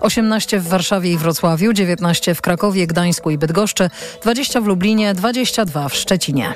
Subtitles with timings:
[0.00, 3.90] 18 w Warszawie i Wrocławiu, 19 w Krakowie, Gdańsku i Bydgoszczy,
[4.22, 6.54] 20 w Lublinie, 22 w Szczecinie.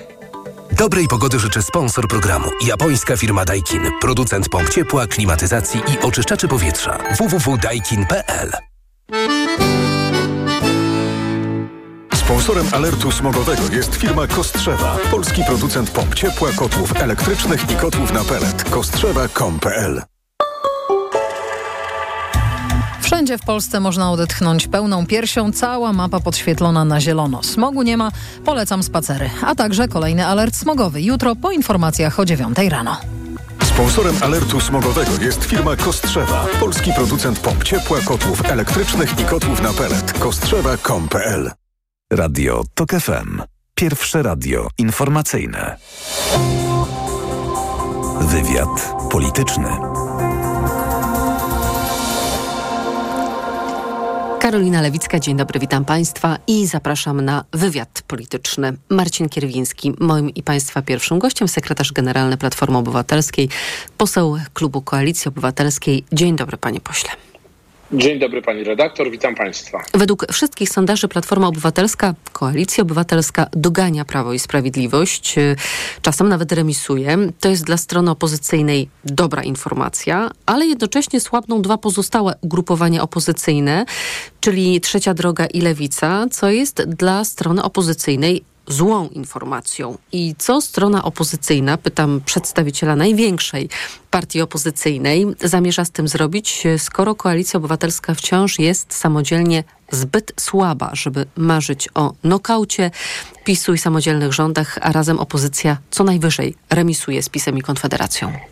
[0.73, 2.49] Dobrej pogody życzę sponsor programu.
[2.67, 3.83] Japońska firma Daikin.
[4.01, 6.99] Producent pomp ciepła, klimatyzacji i oczyszczaczy powietrza.
[7.19, 8.53] www.daikin.pl
[12.15, 14.97] Sponsorem alertu smogowego jest firma Kostrzewa.
[15.11, 18.65] Polski producent pomp ciepła, kotłów elektrycznych i kotłów na pelet.
[18.71, 20.12] Kostrzewa.com.pl
[23.13, 27.43] Wszędzie w Polsce można odetchnąć pełną piersią, cała mapa podświetlona na zielono.
[27.43, 28.13] Smogu nie ma,
[28.45, 32.97] polecam spacery, a także kolejny alert smogowy jutro po informacjach o 9 rano.
[33.63, 36.47] Sponsorem alertu smogowego jest firma Kostrzewa.
[36.61, 40.13] Polski producent pomp ciepła, kotłów elektrycznych i kotłów na pelet.
[40.13, 41.51] Kostrzewa.com.pl
[42.13, 43.43] Radio TOK FM.
[43.75, 45.77] Pierwsze radio informacyjne.
[48.21, 49.92] Wywiad polityczny.
[54.43, 58.77] Karolina Lewicka, dzień dobry, witam Państwa i zapraszam na wywiad polityczny.
[58.89, 63.49] Marcin Kierwiński, moim i Państwa pierwszym gościem, sekretarz generalny Platformy Obywatelskiej,
[63.99, 66.05] poseł klubu Koalicji Obywatelskiej.
[66.13, 67.11] Dzień dobry, panie pośle.
[67.95, 69.85] Dzień dobry pani redaktor, witam państwa.
[69.95, 75.35] Według wszystkich sondaży Platforma Obywatelska, Koalicja Obywatelska dogania Prawo i Sprawiedliwość,
[76.03, 77.17] czasem nawet remisuje.
[77.41, 83.85] To jest dla strony opozycyjnej dobra informacja, ale jednocześnie słabną dwa pozostałe ugrupowania opozycyjne,
[84.41, 89.99] czyli Trzecia Droga i Lewica, co jest dla strony opozycyjnej złą informacją.
[90.13, 93.69] I co strona opozycyjna, pytam przedstawiciela największej
[94.11, 101.27] partii opozycyjnej, zamierza z tym zrobić, skoro koalicja obywatelska wciąż jest samodzielnie zbyt słaba, żeby
[101.37, 102.91] marzyć o nokaucie
[103.45, 108.52] PiSu i samodzielnych rządach, a razem opozycja co najwyżej remisuje z PiSem i Konfederacją.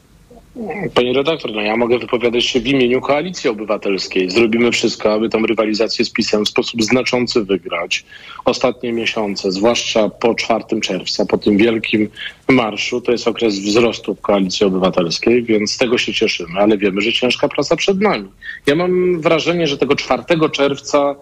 [0.95, 4.31] Panie redaktor, no ja mogę wypowiadać się w imieniu Koalicji Obywatelskiej.
[4.31, 8.05] Zrobimy wszystko, aby tę rywalizację z PiSem w sposób znaczący wygrać.
[8.45, 12.09] Ostatnie miesiące, zwłaszcza po 4 czerwca, po tym wielkim
[12.49, 17.13] marszu, to jest okres wzrostu Koalicji Obywatelskiej, więc z tego się cieszymy, ale wiemy, że
[17.13, 18.29] ciężka praca przed nami.
[18.67, 20.23] Ja mam wrażenie, że tego 4
[20.53, 21.17] czerwca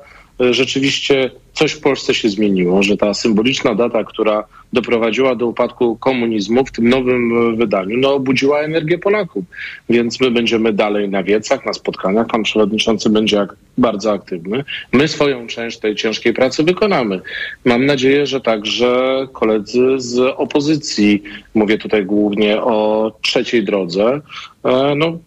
[0.50, 6.65] rzeczywiście coś w Polsce się zmieniło, że ta symboliczna data, która doprowadziła do upadku komunizmu
[6.65, 9.44] w tym nowym wydaniu, no obudziła energię Polaków.
[9.88, 12.26] Więc my będziemy dalej na wiecach, na spotkaniach.
[12.26, 14.65] Pan przewodniczący będzie ak bardzo aktywny.
[14.93, 17.20] My swoją część tej ciężkiej pracy wykonamy.
[17.65, 21.22] Mam nadzieję, że także koledzy z opozycji,
[21.55, 24.20] mówię tutaj głównie o trzeciej drodze,
[24.97, 25.19] no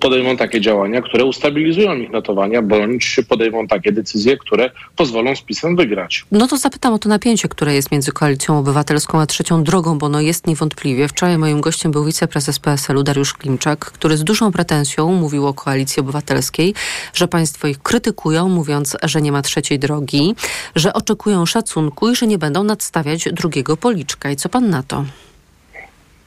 [0.00, 5.76] podejmą takie działania, które ustabilizują ich notowania, bądź podejmą takie decyzje, które pozwolą z PiSem
[5.76, 6.24] wygrać.
[6.32, 10.08] No to zapytam o to napięcie, które jest między Koalicją Obywatelską a Trzecią Drogą, bo
[10.08, 11.08] no jest niewątpliwie.
[11.08, 16.00] Wczoraj moim gościem był wiceprezes PSL-u Dariusz Klimczak, który z dużą pretensją mówił o Koalicji
[16.00, 16.74] Obywatelskiej,
[17.14, 20.34] że państwo ich krytykują, mówiąc, że nie ma trzeciej drogi,
[20.76, 24.30] że oczekują szacunku i że nie będą nadstawiać drugiego policzka.
[24.30, 25.04] I co pan na to?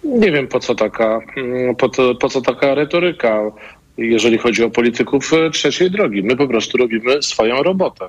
[0.07, 1.19] Nie wiem po co taka,
[1.78, 3.41] po, to, po co taka retoryka,
[3.97, 6.23] jeżeli chodzi o polityków trzeciej drogi.
[6.23, 8.06] My po prostu robimy swoją robotę.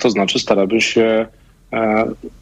[0.00, 1.26] To znaczy staramy się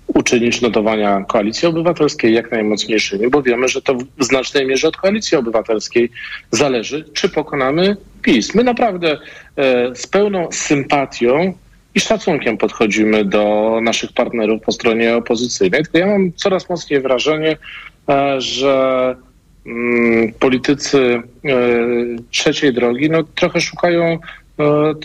[0.06, 5.36] uczynić notowania koalicji obywatelskiej jak najmocniejszymi, bo wiemy, że to w znacznej mierze od koalicji
[5.36, 6.10] obywatelskiej
[6.50, 8.54] zależy, czy pokonamy PiS.
[8.54, 9.18] My naprawdę
[9.94, 11.54] z pełną sympatią
[11.94, 15.82] i szacunkiem podchodzimy do naszych partnerów po stronie opozycyjnej.
[15.82, 17.56] Tylko ja mam coraz mocniej wrażenie,
[18.38, 19.16] że
[19.66, 21.22] mm, politycy
[22.30, 24.18] trzeciej drogi no, trochę szukają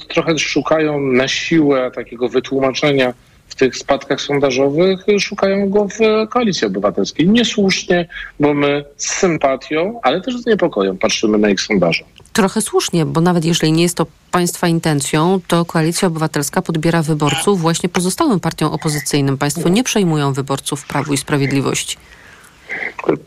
[0.09, 3.13] trochę szukają na siłę takiego wytłumaczenia
[3.47, 7.29] w tych spadkach sondażowych, szukają go w Koalicji Obywatelskiej.
[7.29, 8.07] Niesłusznie,
[8.39, 12.03] bo my z sympatią, ale też z niepokojem patrzymy na ich sondaże.
[12.33, 17.61] Trochę słusznie, bo nawet jeżeli nie jest to Państwa intencją, to Koalicja Obywatelska podbiera wyborców
[17.61, 19.37] właśnie pozostałym partiom opozycyjnym.
[19.37, 21.97] Państwo nie przejmują wyborców Prawu i Sprawiedliwości.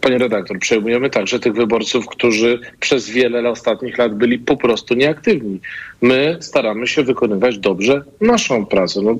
[0.00, 5.60] Panie redaktor, przejmujemy także tych wyborców, którzy przez wiele ostatnich lat byli po prostu nieaktywni.
[6.02, 9.00] My staramy się wykonywać dobrze naszą pracę.
[9.02, 9.16] No,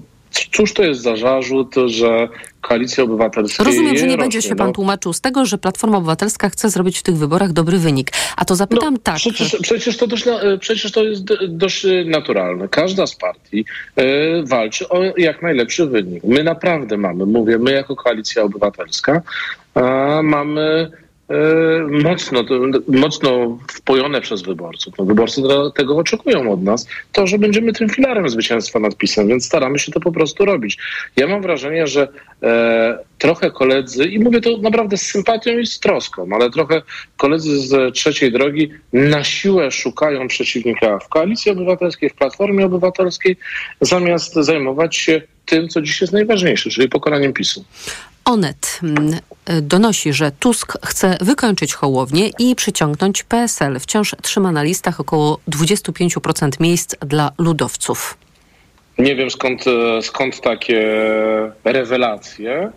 [0.53, 2.29] Cóż to jest za zarzut, że
[2.61, 3.65] Koalicja Obywatelska.
[3.65, 4.73] Rozumiem, że nie rośnie, będzie się pan no.
[4.73, 8.11] tłumaczył z tego, że Platforma Obywatelska chce zrobić w tych wyborach dobry wynik.
[8.37, 9.17] A to zapytam No, tak.
[9.17, 12.69] Przecież, przecież, to dość, na- przecież to jest dość naturalne.
[12.69, 13.65] Każda z partii
[13.97, 14.05] e,
[14.43, 16.25] walczy o jak najlepszy wynik.
[16.25, 19.23] My naprawdę mamy, mówię, my jako Koalicja Obywatelska
[19.75, 20.91] e, mamy
[21.91, 22.45] mocno,
[22.89, 24.95] mocno wpojone przez wyborców.
[24.99, 25.43] No, wyborcy
[25.77, 29.93] tego oczekują od nas, to, że będziemy tym filarem zwycięstwa nad PiSem, więc staramy się
[29.93, 30.79] to po prostu robić.
[31.17, 32.09] Ja mam wrażenie, że
[32.43, 36.83] e, trochę koledzy, i mówię to naprawdę z sympatią i z troską, ale trochę
[37.17, 43.37] koledzy z trzeciej drogi na siłę szukają przeciwnika w Koalicji Obywatelskiej, w Platformie Obywatelskiej,
[43.81, 47.65] zamiast zajmować się tym, co dziś jest najważniejsze, czyli pokonaniem PiSu.
[48.25, 48.81] Onet
[49.63, 53.81] donosi, że Tusk chce wykończyć Hołownię i przyciągnąć PSL.
[53.81, 58.17] Wciąż trzyma na listach około 25% miejsc dla ludowców.
[58.99, 61.05] Nie wiem skąd, e, skąd takie
[61.65, 62.73] rewelacje.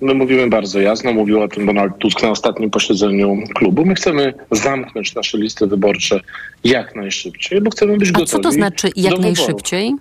[0.00, 3.84] My mówimy bardzo jasno, mówił o tym Donald Tusk na ostatnim posiedzeniu klubu.
[3.84, 6.20] My chcemy zamknąć nasze listy wyborcze
[6.64, 8.30] jak najszybciej, bo chcemy być A gotowi.
[8.30, 9.94] Co to znaczy jak najszybciej?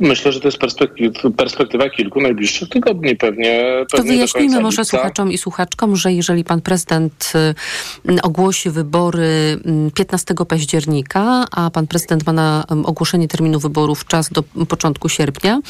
[0.00, 3.60] Myślę, że to jest perspektywa, perspektywa kilku najbliższych tygodni pewnie.
[3.78, 4.96] pewnie to wyjaśnijmy może lipca.
[4.96, 7.32] słuchaczom i słuchaczkom, że jeżeli pan prezydent
[8.08, 9.60] y, ogłosi wybory
[9.94, 15.60] 15 mm, października, a pan prezydent ma na ogłoszenie terminu wyborów czas do początku sierpnia,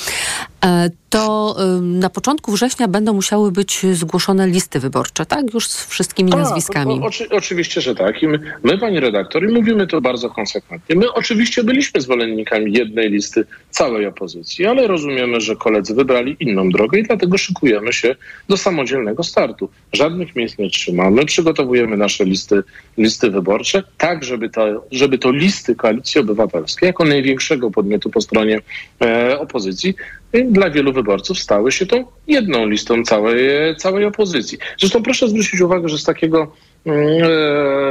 [1.10, 5.55] to na początku września będą musiały być zgłoszone listy wyborcze, tak?
[5.55, 7.00] Już z wszystkimi tak, nazwiskami.
[7.02, 8.22] oczy, oczywiście, że tak.
[8.22, 13.10] I my, my, pani redaktor, i mówimy to bardzo konsekwentnie, my oczywiście byliśmy zwolennikami jednej
[13.10, 18.16] listy całej opozycji, ale rozumiemy, że koledzy wybrali inną drogę i dlatego szykujemy się
[18.49, 19.69] do samodzielnego startu.
[19.93, 22.62] Żadnych miejsc nie trzymamy, przygotowujemy nasze listy,
[22.99, 28.60] listy wyborcze, tak żeby to, żeby to listy Koalicji Obywatelskiej, jako największego podmiotu po stronie
[29.00, 29.94] e, opozycji,
[30.32, 34.58] dla wielu wyborców stały się tą jedną listą całej, całej opozycji.
[34.78, 36.52] Zresztą proszę zwrócić uwagę, że z takiego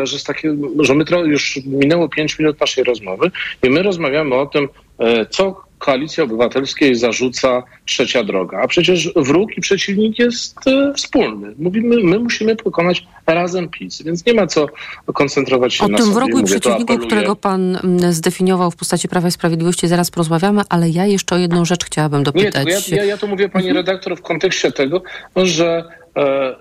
[0.03, 3.31] że, z takiego, że my już minęło pięć minut naszej rozmowy
[3.63, 4.67] i my rozmawiamy o tym,
[4.99, 8.61] e, co Koalicji Obywatelskiej zarzuca trzecia droga.
[8.61, 11.53] A przecież wróg i przeciwnik jest e, wspólny.
[11.59, 14.67] Mówimy, my musimy pokonać razem PiS, więc nie ma co
[15.13, 19.27] koncentrować się o na tym wrogu i przeciwniku, którego pan mm, zdefiniował w postaci Prawa
[19.27, 22.67] i Sprawiedliwości, zaraz porozmawiamy, ale ja jeszcze o jedną rzecz chciałabym dopytać.
[22.67, 25.01] Nie, ja, ja, ja to mówię pani redaktor w kontekście tego,
[25.35, 25.83] że
[26.17, 26.55] e,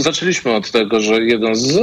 [0.00, 1.80] zaczęliśmy od tego, że jeden z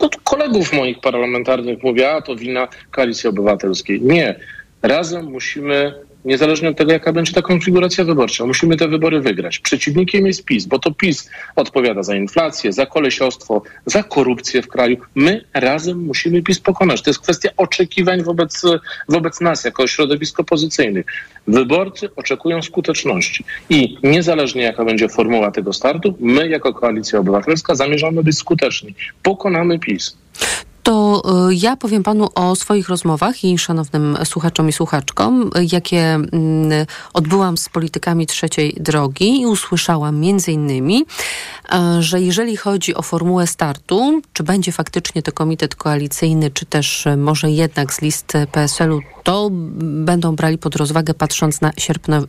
[0.00, 4.02] no, kolegów moich parlamentarnych mówi, a to wina Koalicji Obywatelskiej.
[4.02, 4.34] Nie.
[4.82, 5.94] Razem musimy
[6.24, 8.46] niezależnie od tego, jaka będzie ta konfiguracja wyborcza.
[8.46, 9.58] Musimy te wybory wygrać.
[9.58, 14.96] Przeciwnikiem jest PiS, bo to PiS odpowiada za inflację, za kolesiostwo, za korupcję w kraju.
[15.14, 17.02] My razem musimy PiS pokonać.
[17.02, 18.62] To jest kwestia oczekiwań wobec,
[19.08, 21.06] wobec nas, jako środowisk opozycyjnych.
[21.46, 28.22] Wyborcy oczekują skuteczności i niezależnie jaka będzie formuła tego startu, my jako Koalicja Obywatelska zamierzamy
[28.22, 28.94] być skuteczni.
[29.22, 30.16] Pokonamy PiS
[30.82, 36.28] to y, ja powiem panu o swoich rozmowach i szanownym słuchaczom i słuchaczkom, jakie mm,
[37.12, 41.04] odbyłam z politykami trzeciej drogi i usłyszałam między innymi,
[41.72, 47.04] e, że jeżeli chodzi o formułę startu, czy będzie faktycznie to komitet koalicyjny, czy też
[47.16, 49.48] może jednak z list PSL-u, to
[49.80, 51.70] będą brali pod rozwagę patrząc na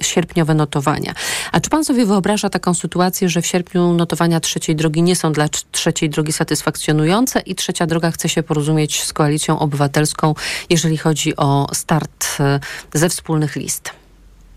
[0.02, 1.14] sierpniowe notowania.
[1.52, 5.32] A czy pan sobie wyobraża taką sytuację, że w sierpniu notowania trzeciej drogi nie są
[5.32, 10.34] dla trzeciej drogi satysfakcjonujące i trzecia droga chce się porozumieć z koalicją obywatelską,
[10.70, 12.60] jeżeli chodzi o start e,
[12.94, 14.04] ze wspólnych list?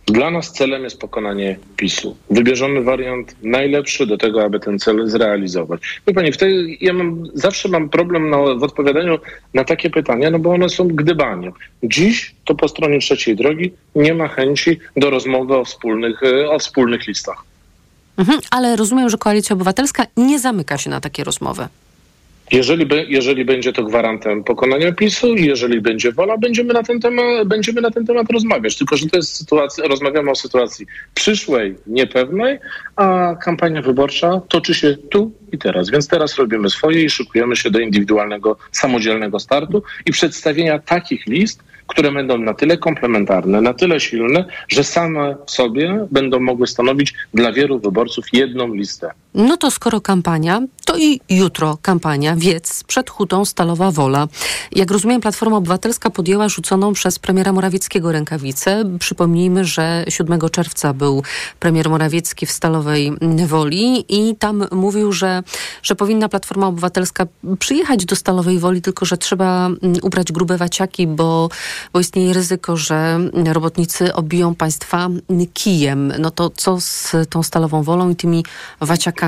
[0.07, 2.17] Dla nas celem jest pokonanie PiSu.
[2.31, 5.81] Wybierzemy wariant najlepszy do tego, aby ten cel zrealizować.
[6.07, 9.19] Wie pani, w tej, ja mam, zawsze mam problem na, w odpowiadaniu
[9.55, 11.53] na takie pytania, no bo one są gdybaniem.
[11.83, 16.59] Dziś to po stronie trzeciej drogi nie ma chęci do rozmowy o wspólnych, e, o
[16.59, 17.45] wspólnych listach.
[18.17, 21.69] Mhm, ale rozumiem, że Koalicja Obywatelska nie zamyka się na takie rozmowy.
[22.53, 27.49] Jeżeli, jeżeli będzie to gwarantem pokonania PiSu i jeżeli będzie wola, będziemy na, ten temat,
[27.49, 28.77] będziemy na ten temat rozmawiać.
[28.77, 32.59] Tylko, że to jest sytuacja, rozmawiamy o sytuacji przyszłej, niepewnej,
[32.97, 35.91] a kampania wyborcza toczy się tu i teraz.
[35.91, 41.63] Więc teraz robimy swoje i szykujemy się do indywidualnego, samodzielnego startu i przedstawienia takich list,
[41.87, 47.15] które będą na tyle komplementarne, na tyle silne, że same w sobie będą mogły stanowić
[47.35, 49.11] dla wielu wyborców jedną listę.
[49.37, 54.29] No to skoro kampania, to i jutro kampania Wiec przed hutą Stalowa Wola.
[54.73, 58.85] Jak rozumiem, Platforma Obywatelska podjęła rzuconą przez premiera Morawieckiego rękawicę.
[58.99, 61.23] Przypomnijmy, że 7 czerwca był
[61.61, 63.13] premier Morawiecki w Stalowej
[63.47, 65.43] Woli i tam mówił, że,
[65.83, 67.27] że powinna Platforma Obywatelska
[67.59, 71.49] przyjechać do Stalowej Woli, tylko że trzeba mm, ubrać grube waciaki, bo,
[71.93, 73.21] bo istnieje ryzyko, że
[73.53, 75.09] robotnicy obiją państwa
[75.55, 76.13] kijem.
[76.19, 78.45] No to co z tą Stalową Wolą i tymi
[78.81, 79.26] waciakami?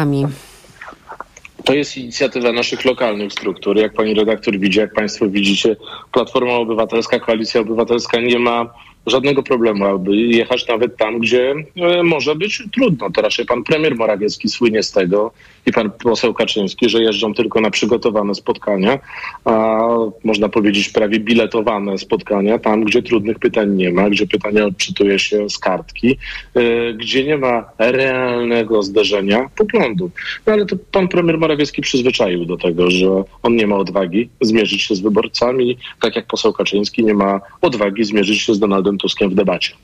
[1.65, 3.77] To jest inicjatywa naszych lokalnych struktur.
[3.77, 5.77] Jak pani redaktor widzi, jak państwo widzicie,
[6.13, 8.75] Platforma Obywatelska, Koalicja Obywatelska nie ma
[9.07, 13.11] żadnego problemu, aby jechać nawet tam, gdzie e, może być trudno.
[13.11, 15.33] To raczej pan premier Morawiecki słynie z tego
[15.67, 18.99] i pan poseł Kaczyński, że jeżdżą tylko na przygotowane spotkania,
[19.45, 19.79] a
[20.25, 25.51] można powiedzieć prawie biletowane spotkania, tam gdzie trudnych pytań nie ma, gdzie pytania odczytuje się
[25.51, 26.19] z kartki,
[26.55, 30.11] e, gdzie nie ma realnego zderzenia poglądów.
[30.47, 33.09] No ale to pan premier Morawiecki przyzwyczaił do tego, że
[33.43, 38.05] on nie ma odwagi zmierzyć się z wyborcami, tak jak poseł Kaczyński nie ma odwagi
[38.05, 39.75] zmierzyć się z Donaldem Tuskiem w debacie.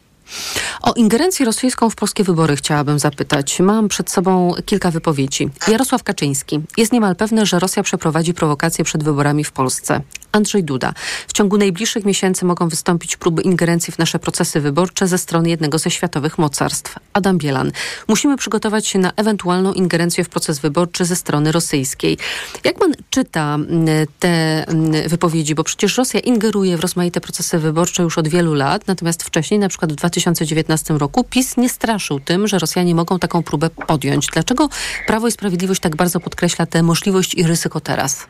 [0.82, 3.60] O ingerencję rosyjską w polskie wybory chciałabym zapytać.
[3.60, 5.50] Mam przed sobą kilka wypowiedzi.
[5.68, 6.60] Jarosław Kaczyński.
[6.76, 10.00] Jest niemal pewny, że Rosja przeprowadzi prowokacje przed wyborami w Polsce.
[10.34, 10.92] Andrzej Duda.
[11.28, 15.78] W ciągu najbliższych miesięcy mogą wystąpić próby ingerencji w nasze procesy wyborcze ze strony jednego
[15.78, 16.98] ze światowych mocarstw.
[17.12, 17.72] Adam Bielan.
[18.08, 22.18] Musimy przygotować się na ewentualną ingerencję w proces wyborczy ze strony rosyjskiej.
[22.64, 25.54] Jak pan czyta mm, te mm, wypowiedzi?
[25.54, 29.68] Bo przecież Rosja ingeruje w rozmaite procesy wyborcze już od wielu lat, natomiast wcześniej, na
[29.68, 34.26] przykład w 2019 roku, PiS nie straszył tym, że Rosjanie mogą taką próbę podjąć.
[34.26, 34.68] Dlaczego
[35.06, 38.26] Prawo i Sprawiedliwość tak bardzo podkreśla tę możliwość i ryzyko teraz?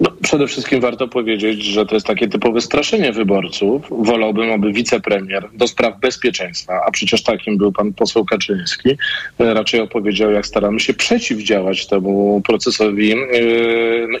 [0.00, 3.82] No, przede wszystkim warto powiedzieć, że to jest takie typowe straszenie wyborców.
[3.90, 8.90] Wolałbym, aby wicepremier do spraw bezpieczeństwa, a przecież takim był pan poseł Kaczyński,
[9.38, 13.16] e, raczej opowiedział, jak staramy się przeciwdziałać temu procesowi yy,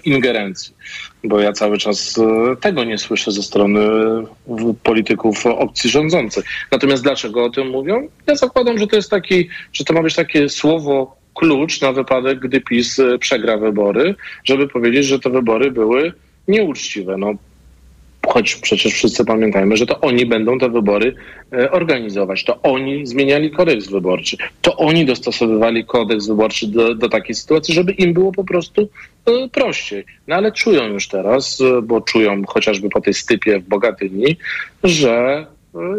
[0.04, 0.74] ingerencji.
[1.24, 3.80] Bo ja cały czas e, tego nie słyszę ze strony
[4.82, 6.42] polityków opcji rządzącej.
[6.72, 8.08] Natomiast dlaczego o tym mówią?
[8.26, 12.38] Ja zakładam, że to jest taki, że to ma być takie słowo klucz na wypadek,
[12.38, 16.12] gdy PiS e, przegra wybory, żeby powiedzieć, że te wybory były
[16.48, 17.16] nieuczciwe.
[17.16, 17.34] No,
[18.26, 21.14] choć przecież wszyscy pamiętajmy, że to oni będą te wybory
[21.52, 22.44] e, organizować.
[22.44, 24.36] To oni zmieniali kodeks wyborczy.
[24.60, 28.88] To oni dostosowywali kodeks wyborczy do, do takiej sytuacji, żeby im było po prostu
[29.26, 30.04] e, prościej.
[30.28, 34.36] No ale czują już teraz, bo czują chociażby po tej stypie w Bogatyni,
[34.84, 35.46] że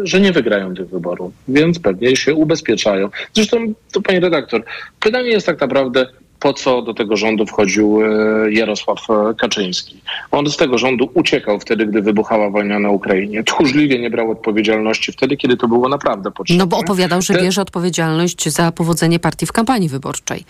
[0.02, 3.08] że nie wygrają tych wyborów, więc pewnie się ubezpieczają.
[3.34, 4.64] Zresztą, to pani redaktor,
[5.00, 6.06] pytanie jest tak naprawdę,
[6.44, 10.00] po co do tego rządu wchodził e, Jarosław e, Kaczyński.
[10.30, 13.44] On z tego rządu uciekał wtedy, gdy wybuchała wojna na Ukrainie.
[13.44, 16.64] Tchórzliwie nie brał odpowiedzialności wtedy, kiedy to było naprawdę potrzebne.
[16.64, 20.44] No bo opowiadał, że bierze odpowiedzialność za powodzenie partii w kampanii wyborczej.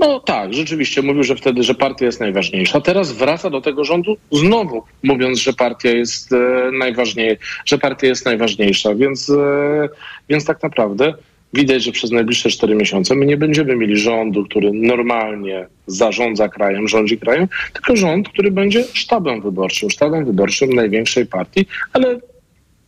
[0.00, 2.80] No tak, rzeczywiście mówił, że wtedy, że partia jest najważniejsza.
[2.80, 8.24] Teraz wraca do tego rządu znowu, mówiąc, że partia jest e, najważniejsza, że partia jest
[8.24, 9.88] najważniejsza, więc, e,
[10.28, 11.14] więc tak naprawdę
[11.52, 16.88] widać, że przez najbliższe cztery miesiące my nie będziemy mieli rządu, który normalnie zarządza krajem,
[16.88, 22.20] rządzi krajem, tylko rząd, który będzie sztabem wyborczym, sztabem wyborczym największej partii, ale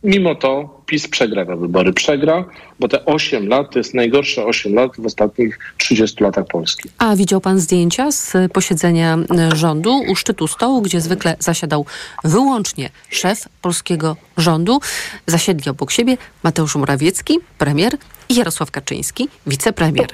[0.03, 1.93] Mimo to PiS przegra te wybory.
[1.93, 2.45] Przegra,
[2.79, 6.89] bo te 8 lat to jest najgorsze 8 lat w ostatnich 30 latach Polski.
[6.97, 9.17] A widział pan zdjęcia z posiedzenia
[9.53, 11.85] rządu u szczytu stołu, gdzie zwykle zasiadał
[12.23, 14.79] wyłącznie szef polskiego rządu.
[15.27, 17.93] Zasiedli obok siebie Mateusz Morawiecki, premier
[18.29, 20.07] i Jarosław Kaczyński, wicepremier.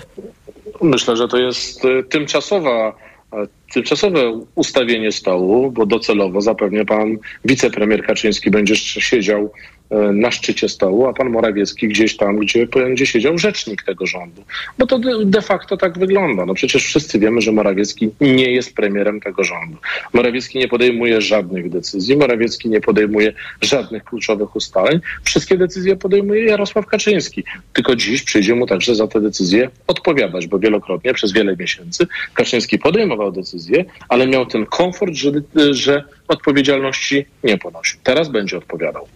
[0.81, 2.95] Myślę, że to jest e, tymczasowa
[3.33, 9.76] e, tymczasowe ustawienie stołu, bo docelowo zapewne pan wicepremier Kaczyński będzie siedział E,
[10.13, 14.43] na szczycie stołu, a pan Morawiecki gdzieś tam, gdzie będzie siedział rzecznik tego rządu.
[14.77, 16.45] Bo to de facto tak wygląda.
[16.45, 19.77] No przecież wszyscy wiemy, że Morawiecki nie jest premierem tego rządu.
[20.13, 24.99] Morawiecki nie podejmuje żadnych decyzji, Morawiecki nie podejmuje żadnych kluczowych ustaleń.
[25.23, 27.43] Wszystkie decyzje podejmuje Jarosław Kaczyński.
[27.73, 32.79] Tylko dziś przyjdzie mu także za te decyzje odpowiadać, bo wielokrotnie przez wiele miesięcy Kaczyński
[32.79, 35.31] podejmował decyzje, ale miał ten komfort, że,
[35.71, 37.99] że odpowiedzialności nie ponosił.
[38.03, 39.07] Teraz będzie odpowiadał.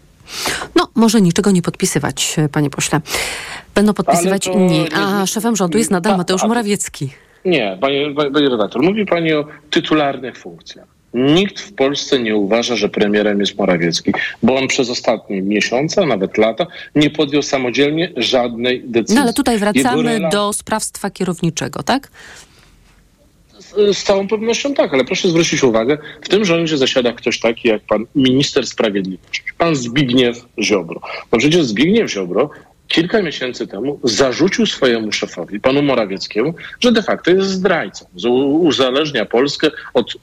[0.76, 3.02] No, może niczego nie podpisywać, panie pośle.
[3.76, 7.10] Będą podpisywać inni, a szefem rządu jest nadal Mateusz Morawiecki.
[7.46, 10.88] Nie, panie, panie redaktor, mówi pani o tytularnych funkcjach.
[11.14, 14.14] Nikt w Polsce nie uważa, że premierem jest Morawiecki,
[14.44, 19.16] bo on przez ostatnie miesiące, a nawet lata, nie podjął samodzielnie żadnej decyzji.
[19.16, 22.12] No ale tutaj wracamy do sprawstwa kierowniczego, tak?
[23.94, 27.82] Z całą pewnością tak, ale proszę zwrócić uwagę, w tym rządzie zasiada ktoś taki jak
[27.82, 31.02] pan minister sprawiedliwości, pan Zbigniew Ziobro.
[31.32, 32.50] Bo przecież Zbigniew Ziobro
[32.88, 38.06] kilka miesięcy temu zarzucił swojemu szefowi, panu Morawieckiemu, że de facto jest zdrajcą,
[38.60, 40.18] uzależnia Polskę od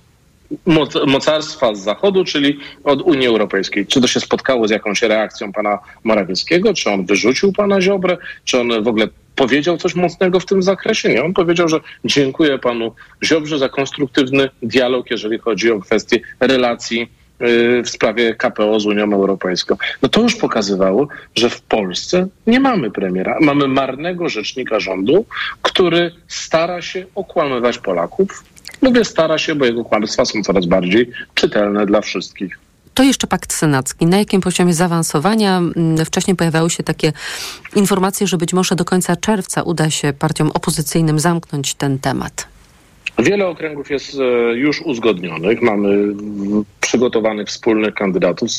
[1.06, 3.86] mocarstwa z Zachodu, czyli od Unii Europejskiej.
[3.86, 6.74] Czy to się spotkało z jakąś reakcją pana Morawieckiego?
[6.74, 8.16] Czy on wyrzucił pana Ziobrę?
[8.44, 11.08] Czy on w ogóle powiedział coś mocnego w tym zakresie?
[11.08, 17.02] Nie, on powiedział, że dziękuję panu Ziobrze za konstruktywny dialog, jeżeli chodzi o kwestie relacji
[17.42, 19.76] y, w sprawie KPO z Unią Europejską.
[20.02, 23.38] No to już pokazywało, że w Polsce nie mamy premiera.
[23.40, 25.26] Mamy marnego rzecznika rządu,
[25.62, 28.44] który stara się okłamywać Polaków.
[28.82, 32.58] Mówię stara się, bo jego kłamstwa są coraz bardziej czytelne dla wszystkich.
[32.94, 34.06] To jeszcze pakt senacki.
[34.06, 35.58] Na jakim poziomie zaawansowania?
[35.58, 37.12] Mm, wcześniej pojawiały się takie
[37.76, 42.49] informacje, że być może do końca czerwca uda się partiom opozycyjnym zamknąć ten temat.
[43.18, 45.62] Wiele okręgów jest e, już uzgodnionych.
[45.62, 46.14] Mamy
[46.80, 48.50] przygotowanych wspólnych kandydatów,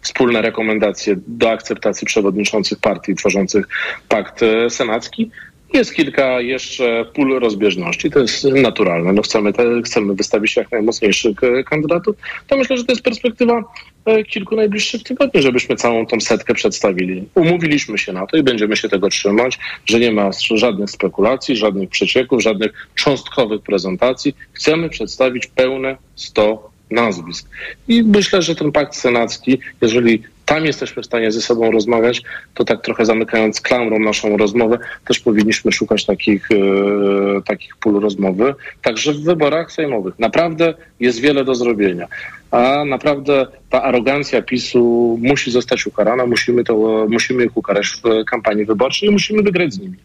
[0.00, 3.68] wspólne rekomendacje do akceptacji przewodniczących partii tworzących
[4.08, 5.30] pakt e, senacki.
[5.72, 9.12] Jest kilka jeszcze pól rozbieżności, to jest naturalne.
[9.12, 12.16] No chcemy, te, chcemy wystawić jak najmocniejszych e, kandydatów.
[12.46, 13.64] To myślę, że to jest perspektywa
[14.04, 17.24] e, kilku najbliższych tygodni, żebyśmy całą tą setkę przedstawili.
[17.34, 21.90] Umówiliśmy się na to i będziemy się tego trzymać, że nie ma żadnych spekulacji, żadnych
[21.90, 24.36] przecieków, żadnych cząstkowych prezentacji.
[24.52, 27.48] Chcemy przedstawić pełne 100 nazwisk.
[27.88, 32.22] I myślę, że ten pakt senacki, jeżeli tam jesteśmy w stanie ze sobą rozmawiać,
[32.54, 38.54] to tak trochę zamykając klamrą naszą rozmowę, też powinniśmy szukać takich, e, takich pól rozmowy,
[38.82, 40.18] także w wyborach sejmowych.
[40.18, 42.06] Naprawdę jest wiele do zrobienia,
[42.50, 48.64] a naprawdę ta arogancja PiSu musi zostać ukarana, musimy, to, musimy ich ukarać w kampanii
[48.64, 49.96] wyborczej i musimy wygrać z nimi.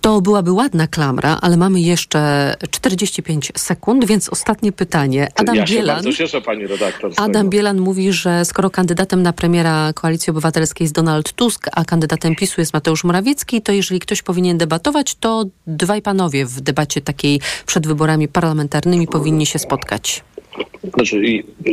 [0.00, 5.28] To byłaby ładna klamra, ale mamy jeszcze 45 sekund, więc ostatnie pytanie.
[5.36, 5.96] Adam ja się Bielan.
[5.96, 7.12] Bardzo cieszę, pani redaktor.
[7.16, 12.36] Adam Bielan mówi, że skoro kandydatem na premiera Koalicji Obywatelskiej jest Donald Tusk, a kandydatem
[12.36, 17.40] PiSu jest Mateusz Morawiecki, to jeżeli ktoś powinien debatować, to dwaj panowie w debacie takiej
[17.66, 20.24] przed wyborami parlamentarnymi powinni się spotkać.
[20.94, 21.22] Znaczy,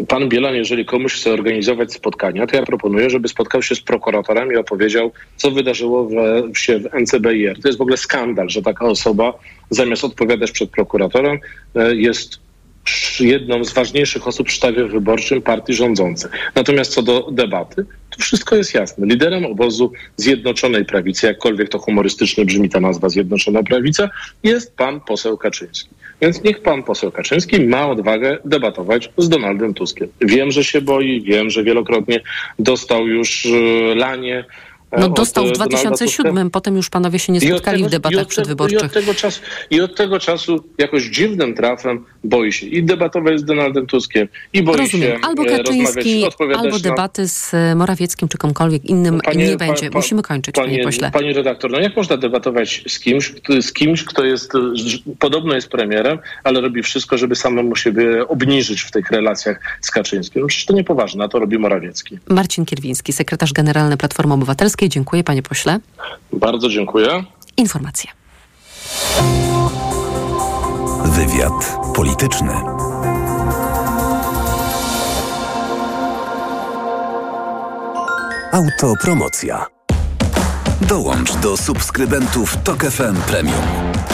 [0.07, 4.53] pan Bielan, jeżeli komuś chce organizować spotkania, to ja proponuję, żeby spotkał się z prokuratorem
[4.53, 6.13] i opowiedział, co wydarzyło w,
[6.57, 7.61] się w NCBIR.
[7.61, 9.33] To jest w ogóle skandal, że taka osoba
[9.69, 11.39] zamiast odpowiadać przed prokuratorem
[11.75, 12.39] e, jest
[13.19, 16.31] jedną z ważniejszych osób w sztabie wyborczym partii rządzącej.
[16.55, 19.07] Natomiast co do debaty, to wszystko jest jasne.
[19.07, 24.09] Liderem obozu Zjednoczonej Prawicy, jakkolwiek to humorystycznie brzmi ta nazwa Zjednoczona Prawica,
[24.43, 25.89] jest pan poseł Kaczyński.
[26.21, 30.07] Więc niech pan poseł Kaczyński ma odwagę debatować z Donaldem Tuskiem.
[30.21, 32.21] Wiem, że się boi, wiem, że wielokrotnie
[32.59, 34.45] dostał już e, lanie
[34.99, 38.81] no dostał w 2007, potem już panowie się nie spotkali tego, w debatach przedwyborczych.
[38.81, 43.39] I od, tego czasu, I od tego czasu jakoś dziwnym trafem boi się i debatować
[43.39, 45.11] z Donaldem Tuskiem, i boi Rozumiem.
[45.11, 46.25] się Albo Kaczyński,
[46.57, 47.27] albo debaty na...
[47.27, 49.89] z e, Morawieckim czy kimkolwiek innym panie, nie będzie.
[49.89, 51.11] Pa, Musimy kończyć, panie, panie pośle.
[51.11, 54.51] Panie redaktor, no jak można debatować z kimś, z kimś, kto jest,
[55.19, 60.41] podobno jest premierem, ale robi wszystko, żeby samemu siebie obniżyć w tych relacjach z Kaczyńskim.
[60.41, 62.19] No przecież to niepoważne, a to robi Morawiecki.
[62.29, 64.82] Marcin Kierwiński, sekretarz generalny Platformy Obywatelskiej.
[64.89, 65.79] Dziękuję panie pośle.
[66.33, 67.23] Bardzo dziękuję.
[67.57, 68.11] Informacje.
[71.05, 72.53] Wywiad polityczny.
[78.51, 79.65] Autopromocja.
[80.81, 83.63] Dołącz do subskrybentów Tok FM Premium.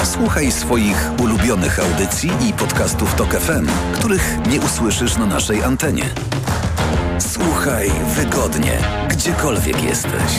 [0.03, 3.67] Słuchaj swoich ulubionych audycji i podcastów Tok FM,
[3.99, 6.05] których nie usłyszysz na naszej antenie.
[7.43, 8.78] Słuchaj wygodnie,
[9.10, 10.32] gdziekolwiek jesteś.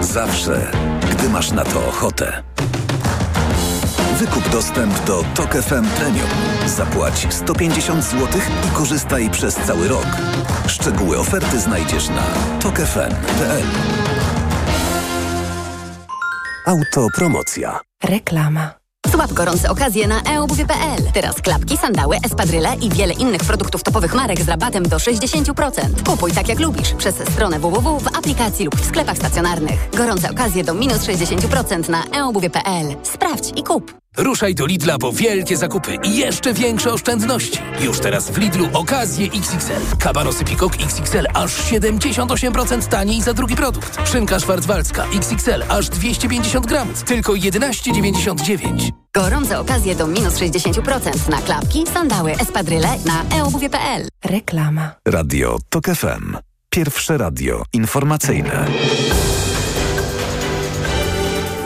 [0.00, 0.70] Zawsze,
[1.10, 2.42] gdy masz na to ochotę.
[4.18, 6.28] Wykup dostęp do Tok FM Premium.
[6.66, 10.06] Zapłać 150 zł i korzystaj przez cały rok.
[10.66, 12.22] Szczegóły oferty znajdziesz na
[12.60, 13.62] tokefm.pl.
[16.66, 17.80] Autopromocja.
[18.04, 18.81] Reklama.
[19.22, 21.12] Słab gorące okazje na eobuwie.pl.
[21.12, 26.06] Teraz klapki, sandały, espadryle i wiele innych produktów topowych marek z rabatem do 60%.
[26.06, 29.90] Kupuj tak jak lubisz przez stronę www w aplikacji lub w sklepach stacjonarnych.
[29.96, 32.96] Gorące okazje do minus 60% na eobuwie.pl.
[33.02, 34.01] Sprawdź i kup.
[34.16, 37.58] Ruszaj do Lidla po wielkie zakupy i jeszcze większe oszczędności.
[37.80, 39.96] Już teraz w Lidlu okazje XXL.
[39.98, 44.08] Kabanosy Pikok XXL aż 78% taniej za drugi produkt.
[44.10, 47.02] Szynka szwarcwaldzka XXL aż 250 gramów.
[47.02, 48.90] Tylko 11,99.
[49.14, 54.08] Gorące okazje do minus 60% na klapki, sandały, espadryle na eobuwie.pl.
[54.24, 54.90] Reklama.
[55.08, 56.36] Radio TOK FM.
[56.70, 58.66] Pierwsze radio informacyjne.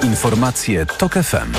[0.03, 1.53] Informacje TOK FM.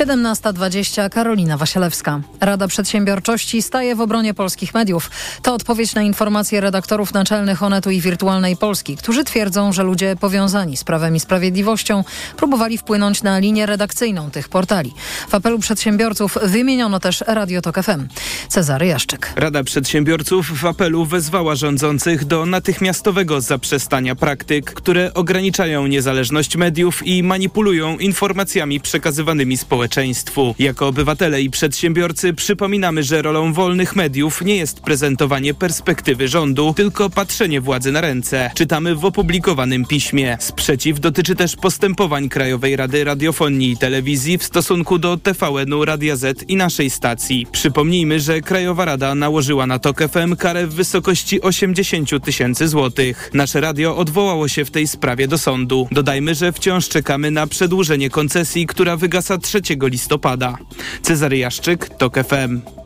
[0.00, 2.20] 17.20 Karolina Wasielewska.
[2.40, 5.10] Rada Przedsiębiorczości staje w obronie polskich mediów.
[5.42, 10.76] To odpowiedź na informacje redaktorów naczelnych Onetu i Wirtualnej Polski, którzy twierdzą, że ludzie powiązani
[10.76, 12.04] z Prawem i Sprawiedliwością
[12.36, 14.94] próbowali wpłynąć na linię redakcyjną tych portali.
[15.28, 18.08] W apelu przedsiębiorców wymieniono też Radio Tok FM.
[18.48, 19.32] Cezary Jaszczyk.
[19.36, 27.22] Rada Przedsiębiorców w apelu wezwała rządzących do natychmiastowego zaprzestania praktyk, które ograniczają niezależność mediów i
[27.22, 30.54] manipulują informacjami przekazywanymi społeczeństwu społeczeństwu.
[30.58, 37.10] Jako obywatele i przedsiębiorcy przypominamy, że rolą wolnych mediów nie jest prezentowanie perspektywy rządu, tylko
[37.10, 38.50] patrzenie władzy na ręce.
[38.54, 40.36] Czytamy w opublikowanym piśmie.
[40.40, 46.44] Sprzeciw dotyczy też postępowań Krajowej Rady Radiofonii i Telewizji w stosunku do TVN-u, Radia Z
[46.48, 47.46] i naszej stacji.
[47.52, 53.30] Przypomnijmy, że Krajowa Rada nałożyła na TOK FM karę w wysokości 80 tysięcy złotych.
[53.34, 55.88] Nasze radio odwołało się w tej sprawie do sądu.
[55.92, 60.56] Dodajmy, że wciąż czekamy na przedłużenie koncesji, która wygasa 3 listopada.
[61.02, 62.79] Cezary Jaszczyk, TOK FM.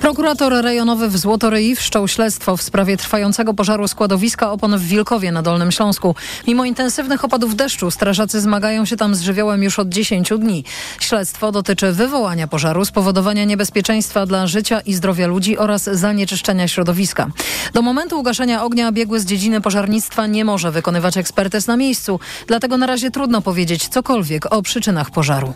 [0.00, 5.42] Prokurator rejonowy w Złotoryi wszczął śledztwo w sprawie trwającego pożaru składowiska opon w Wilkowie na
[5.42, 6.14] Dolnym Śląsku.
[6.46, 10.64] Mimo intensywnych opadów deszczu strażacy zmagają się tam z żywiołem już od 10 dni.
[11.00, 17.26] Śledztwo dotyczy wywołania pożaru, spowodowania niebezpieczeństwa dla życia i zdrowia ludzi oraz zanieczyszczenia środowiska.
[17.72, 22.76] Do momentu ugaszenia ognia biegły z dziedziny pożarnictwa nie może wykonywać ekspertyz na miejscu, dlatego
[22.76, 25.54] na razie trudno powiedzieć cokolwiek o przyczynach pożaru.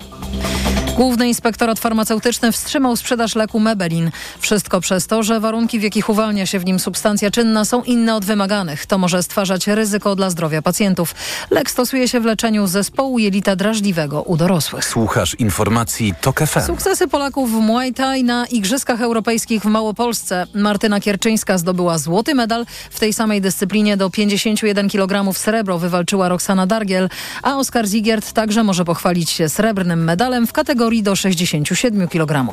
[1.01, 4.11] Główny Inspektorat Farmaceutyczny wstrzymał sprzedaż leku Mebelin.
[4.39, 8.15] Wszystko przez to, że warunki, w jakich uwalnia się w nim substancja czynna są inne
[8.15, 8.87] od wymaganych.
[8.87, 11.15] To może stwarzać ryzyko dla zdrowia pacjentów.
[11.51, 14.85] Lek stosuje się w leczeniu zespołu jelita drażliwego u dorosłych.
[14.85, 16.61] Słuchasz informacji TOK FM.
[16.67, 20.47] Sukcesy Polaków w Muay Thai na Igrzyskach Europejskich w Małopolsce.
[20.55, 22.67] Martyna Kierczyńska zdobyła złoty medal.
[22.91, 27.09] W tej samej dyscyplinie do 51 kg srebro wywalczyła Roxana Dargiel,
[27.43, 32.53] a Oskar Zigiert także może pochwalić się srebrnym medalem w kategorii do 67 kg.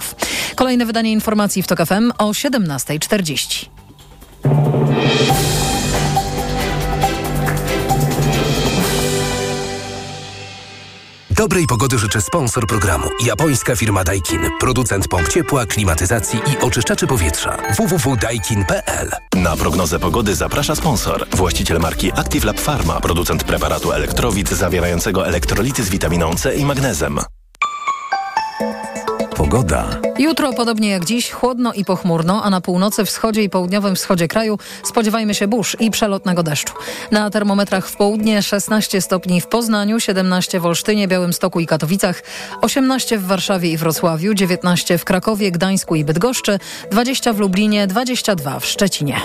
[0.56, 3.66] Kolejne wydanie informacji w TOK FM o 17.40.
[11.32, 13.08] Dobrej pogody życzę sponsor programu.
[13.26, 14.40] Japońska firma Daikin.
[14.60, 17.58] Producent pomp ciepła, klimatyzacji i oczyszczaczy powietrza.
[17.78, 21.28] www.daikin.pl Na prognozę pogody zaprasza sponsor.
[21.30, 23.00] Właściciel marki Active Lab Pharma.
[23.02, 27.20] Producent preparatu elektrowid zawierającego elektrolity z witaminą C i magnezem.
[29.50, 30.02] Pogoda.
[30.20, 34.58] Jutro, podobnie jak dziś, chłodno i pochmurno, a na północy, wschodzie i południowym wschodzie kraju
[34.84, 36.74] spodziewajmy się burz i przelotnego deszczu.
[37.12, 42.24] Na termometrach w południe 16 stopni w Poznaniu, 17 w Olsztynie, Białymstoku i Katowicach,
[42.62, 46.60] 18 w Warszawie i Wrocławiu, 19 w Krakowie, Gdańsku i Bydgoszczy,
[46.92, 49.22] 20 w Lublinie, 22 w Szczecinie.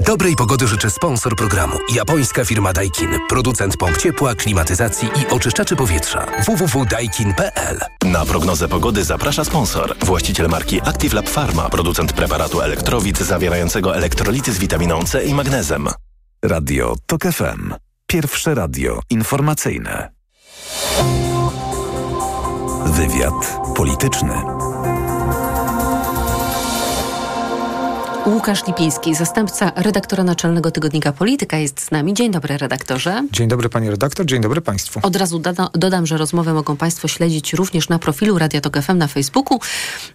[0.00, 1.78] Dobrej pogody życzę sponsor programu.
[1.94, 3.18] Japońska firma Daikin.
[3.28, 6.26] Producent pomp ciepła, klimatyzacji i oczyszczaczy powietrza.
[6.46, 9.96] www.daikin.pl Na prognozę pogody zaprasza sponsor.
[10.04, 11.68] Właściciel marki Active Lab Pharma.
[11.68, 15.88] Producent preparatu elektrowid zawierającego elektrolity z witaminą C i magnezem.
[16.44, 17.74] Radio TOK FM.
[18.06, 20.10] Pierwsze radio informacyjne.
[22.86, 24.34] Wywiad polityczny.
[28.26, 32.14] Łukasz Lipiński, zastępca redaktora naczelnego tygodnika Polityka jest z nami.
[32.14, 33.26] Dzień dobry redaktorze.
[33.32, 35.00] Dzień dobry pani redaktor, dzień dobry państwu.
[35.02, 38.98] Od razu doda dodam, że rozmowę mogą państwo śledzić również na profilu Radia Tok FM
[38.98, 39.60] na Facebooku.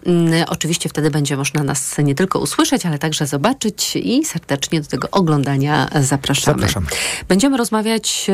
[0.06, 4.86] Mm, oczywiście wtedy będzie można nas nie tylko usłyszeć, ale także zobaczyć i serdecznie do
[4.86, 6.58] tego oglądania zapraszamy.
[6.58, 6.86] Zapraszam.
[7.28, 8.30] Będziemy rozmawiać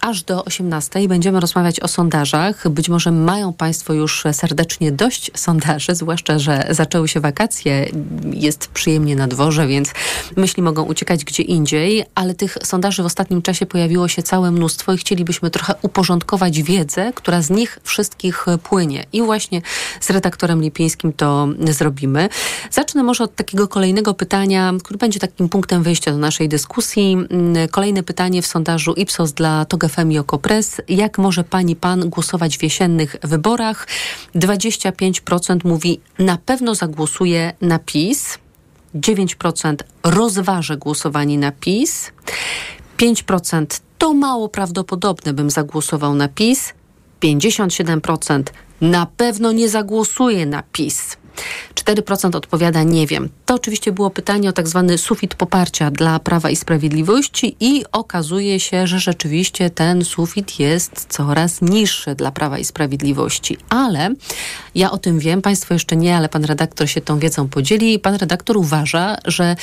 [0.00, 1.08] aż do 18.
[1.08, 2.68] Będziemy rozmawiać o sondażach.
[2.68, 7.88] Być może mają państwo już serdecznie dość sondaży, zwłaszcza, że zaczęły się wakacje.
[8.32, 9.92] Jest przyjemnie na dworze, więc
[10.36, 14.92] myśli mogą uciekać gdzie indziej, ale tych sondaży w ostatnim czasie pojawiło się całe mnóstwo
[14.92, 19.04] i chcielibyśmy trochę uporządkować wiedzę, która z nich wszystkich płynie.
[19.12, 19.62] I właśnie
[20.00, 22.28] z redaktorem Lipińskim to zrobimy.
[22.70, 27.16] Zacznę może od takiego kolejnego pytania, który będzie takim punktem wyjścia do naszej dyskusji.
[27.70, 30.80] Kolejne pytanie w sondażu Ipsos dla TOG FM i Okopres.
[30.88, 33.86] Jak może pani, pan głosować w jesiennych wyborach?
[34.34, 38.38] 25% mówi na pewno zagłosuje na PiS.
[38.94, 42.12] 9% rozważa głosowanie na PiS,
[42.98, 46.72] 5% to mało prawdopodobne, bym zagłosował na PiS,
[47.20, 48.42] 57%
[48.80, 51.16] na pewno nie zagłosuje na PiS.
[51.74, 53.28] 4% odpowiada nie wiem.
[53.46, 58.60] To oczywiście było pytanie o tak zwany sufit poparcia dla Prawa i Sprawiedliwości i okazuje
[58.60, 63.56] się, że rzeczywiście ten sufit jest coraz niższy dla Prawa i Sprawiedliwości.
[63.68, 64.14] Ale
[64.74, 67.98] ja o tym wiem, Państwo jeszcze nie, ale Pan redaktor się tą wiedzą podzieli.
[67.98, 69.56] Pan redaktor uważa, że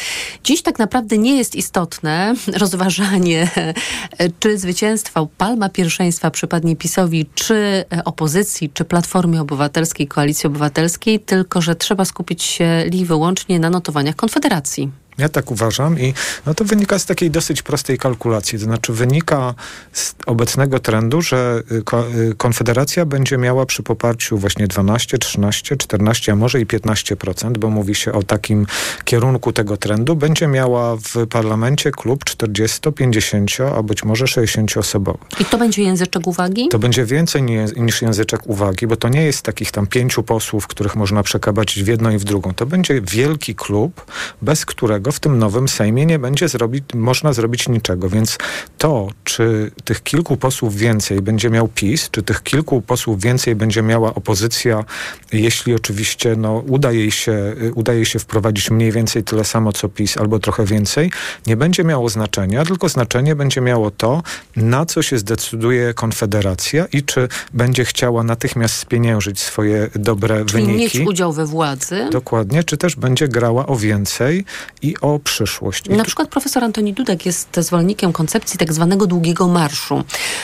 [0.44, 2.34] dziś tak naprawdę nie jest istotne
[2.64, 3.50] rozważanie,
[4.40, 11.76] czy zwycięstwa palma pierwszeństwa przypadnie PiSowi, czy opozycji, czy Platformie Obywatelskiej, Koalicji Obywatelskiej, tylko że
[11.76, 14.92] trzeba skupić się li wyłącznie na notowaniach Konfederacji.
[15.18, 16.14] Ja tak uważam i
[16.46, 18.60] no to wynika z takiej dosyć prostej kalkulacji.
[18.60, 19.54] To znaczy wynika
[19.94, 26.32] z obecnego trendu, że y, y, Konfederacja będzie miała przy poparciu właśnie 12, 13, 14,
[26.32, 28.68] a może i 15%, bo mówi się o takim
[29.04, 35.18] kierunku tego trendu, będzie miała w parlamencie klub 40, 50, a być może 60 osobowy.
[35.40, 36.68] I to będzie języczek uwagi?
[36.68, 37.44] To będzie więcej
[37.78, 41.88] niż języczek uwagi, bo to nie jest takich tam pięciu posłów, których można przekabacić w
[41.88, 42.54] jedną i w drugą.
[42.54, 44.06] To będzie wielki klub,
[44.42, 48.10] bez którego w tym nowym Sejmie nie będzie zrobić, można zrobić niczego.
[48.10, 48.38] Więc
[48.78, 53.82] to, czy tych kilku posłów więcej będzie miał PiS, czy tych kilku posłów więcej będzie
[53.82, 54.84] miała opozycja,
[55.32, 59.90] jeśli oczywiście no, uda, jej się, uda jej się wprowadzić mniej więcej tyle samo co
[59.90, 61.12] PiS, albo trochę więcej,
[61.48, 64.24] nie będzie miało znaczenia, tylko znaczenie będzie miało to,
[64.56, 71.00] na co się zdecyduje Konfederacja i czy będzie chciała natychmiast spieniężyć swoje dobre Czyli wyniki.
[71.00, 72.08] mieć udział we władzy.
[72.12, 74.46] Dokładnie, czy też będzie grała o więcej
[74.82, 75.90] i o przyszłość.
[75.90, 80.04] Na przykład profesor Antoni Dudek jest zwolennikiem koncepcji tak zwanego długiego marszu.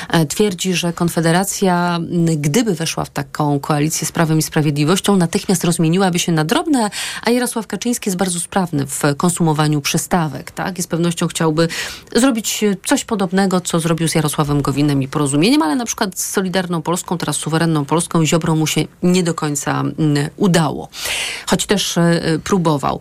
[0.09, 1.99] E, Twierdzi, że Konfederacja,
[2.37, 6.89] gdyby weszła w taką koalicję z Prawem i Sprawiedliwością, natychmiast rozmieniłaby się na drobne,
[7.23, 10.51] a Jarosław Kaczyński jest bardzo sprawny w konsumowaniu przystawek.
[10.51, 10.79] Tak?
[10.79, 11.67] I z pewnością chciałby
[12.15, 16.29] zrobić e, coś podobnego, co zrobił z Jarosławem Gowinem i Porozumieniem, ale na przykład z
[16.29, 19.83] Solidarną Polską, teraz suwerenną Polską, Ziobro mu się nie do końca
[20.37, 20.89] udało.
[21.45, 22.99] Choć też e, próbował.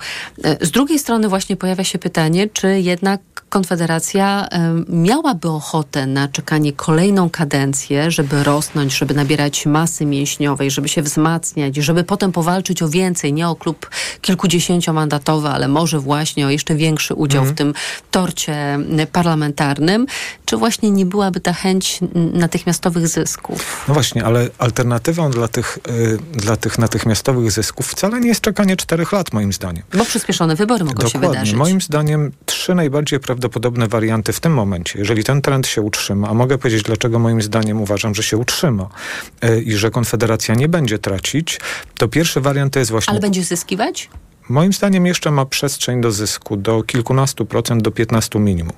[0.61, 3.21] Z drugiej strony właśnie pojawia się pytanie, czy jednak
[3.51, 4.49] Konfederacja
[4.89, 11.77] miałaby ochotę na czekanie kolejną kadencję, żeby rosnąć, żeby nabierać masy mięśniowej, żeby się wzmacniać,
[11.77, 17.15] żeby potem powalczyć o więcej, nie o klub kilkudziesięciomandatowy, ale może właśnie o jeszcze większy
[17.15, 17.75] udział w tym
[18.11, 18.79] torcie
[19.13, 20.07] parlamentarnym,
[20.45, 23.85] czy właśnie nie byłaby ta chęć natychmiastowych zysków?
[23.89, 28.77] No właśnie, ale alternatywą dla tych, y, dla tych natychmiastowych zysków wcale nie jest czekanie
[28.77, 29.83] czterech lat, moim zdaniem.
[29.95, 31.29] Bo przyspieszone wybory mogą się Dokładnie.
[31.29, 31.55] wydarzyć.
[31.55, 33.40] Moim zdaniem trzy najbardziej prawdopodobne
[33.89, 37.81] warianty w tym momencie, jeżeli ten trend się utrzyma, a mogę powiedzieć, dlaczego moim zdaniem
[37.81, 38.89] uważam, że się utrzyma
[39.45, 41.61] y, i że Konfederacja nie będzie tracić,
[41.99, 43.11] to pierwszy wariant to jest właśnie...
[43.11, 44.11] Ale będzie zyskiwać?
[44.49, 48.73] Moim zdaniem jeszcze ma przestrzeń do zysku do kilkunastu procent, do 15 minimum.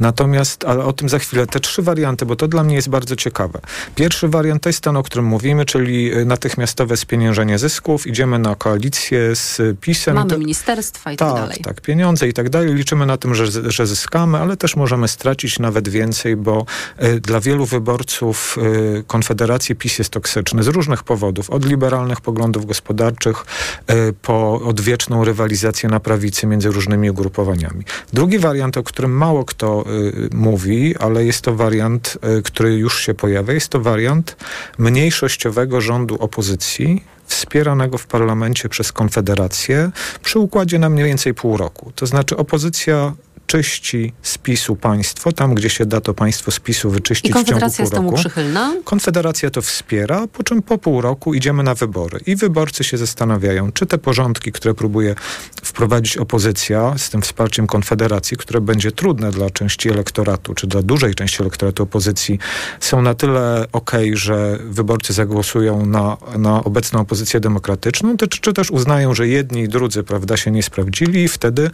[0.00, 3.16] Natomiast, ale o tym za chwilę, te trzy warianty, bo to dla mnie jest bardzo
[3.16, 3.60] ciekawe.
[3.94, 8.06] Pierwszy wariant to jest ten, o którym mówimy, czyli y, natychmiastowe spieniężenie zysków.
[8.06, 10.14] Idziemy na koalicję z PiSem.
[10.14, 11.58] Mamy ministerstwa i tak, tak, dalej.
[11.64, 12.74] tak, pieniądze i tak dalej.
[12.74, 16.66] Liczymy na tym, że, że zyskamy, ale też możemy stracić nawet więcej, bo
[17.02, 18.58] y, dla wielu wyborców
[18.98, 21.50] y, Konfederacji PiS jest toksyczny z różnych powodów.
[21.50, 23.44] Od liberalnych poglądów gospodarczych
[23.90, 27.84] y, po odwieczną rywalizację na prawicy między różnymi ugrupowaniami.
[28.12, 33.00] Drugi wariant, o którym mało kto y, mówi, ale jest to wariant, y, który już
[33.00, 34.36] się pojawia, jest to wariant
[34.78, 39.90] mniejszościowego rządu opozycji, wspieranego w parlamencie przez Konfederację
[40.22, 41.92] przy układzie na mniej więcej pół roku.
[41.94, 43.12] To znaczy opozycja
[43.46, 47.44] czyści z PiSu państwo, tam gdzie się da to państwo z PiSu wyczyścić w ciągu
[47.44, 48.20] Konfederacja pół jest temu roku.
[48.20, 48.74] przychylna?
[48.84, 52.20] Konfederacja to wspiera, po czym po pół roku idziemy na wybory.
[52.26, 55.14] I wyborcy się zastanawiają, czy te porządki, które próbuje
[55.62, 61.14] wprowadzić opozycja z tym wsparciem Konfederacji, które będzie trudne dla części elektoratu, czy dla dużej
[61.14, 62.38] części elektoratu opozycji,
[62.80, 68.70] są na tyle okej, że wyborcy zagłosują na, na obecną opozycję demokratyczną, czy, czy też
[68.70, 71.70] uznają, że jedni i drudzy prawda, się nie sprawdzili i wtedy,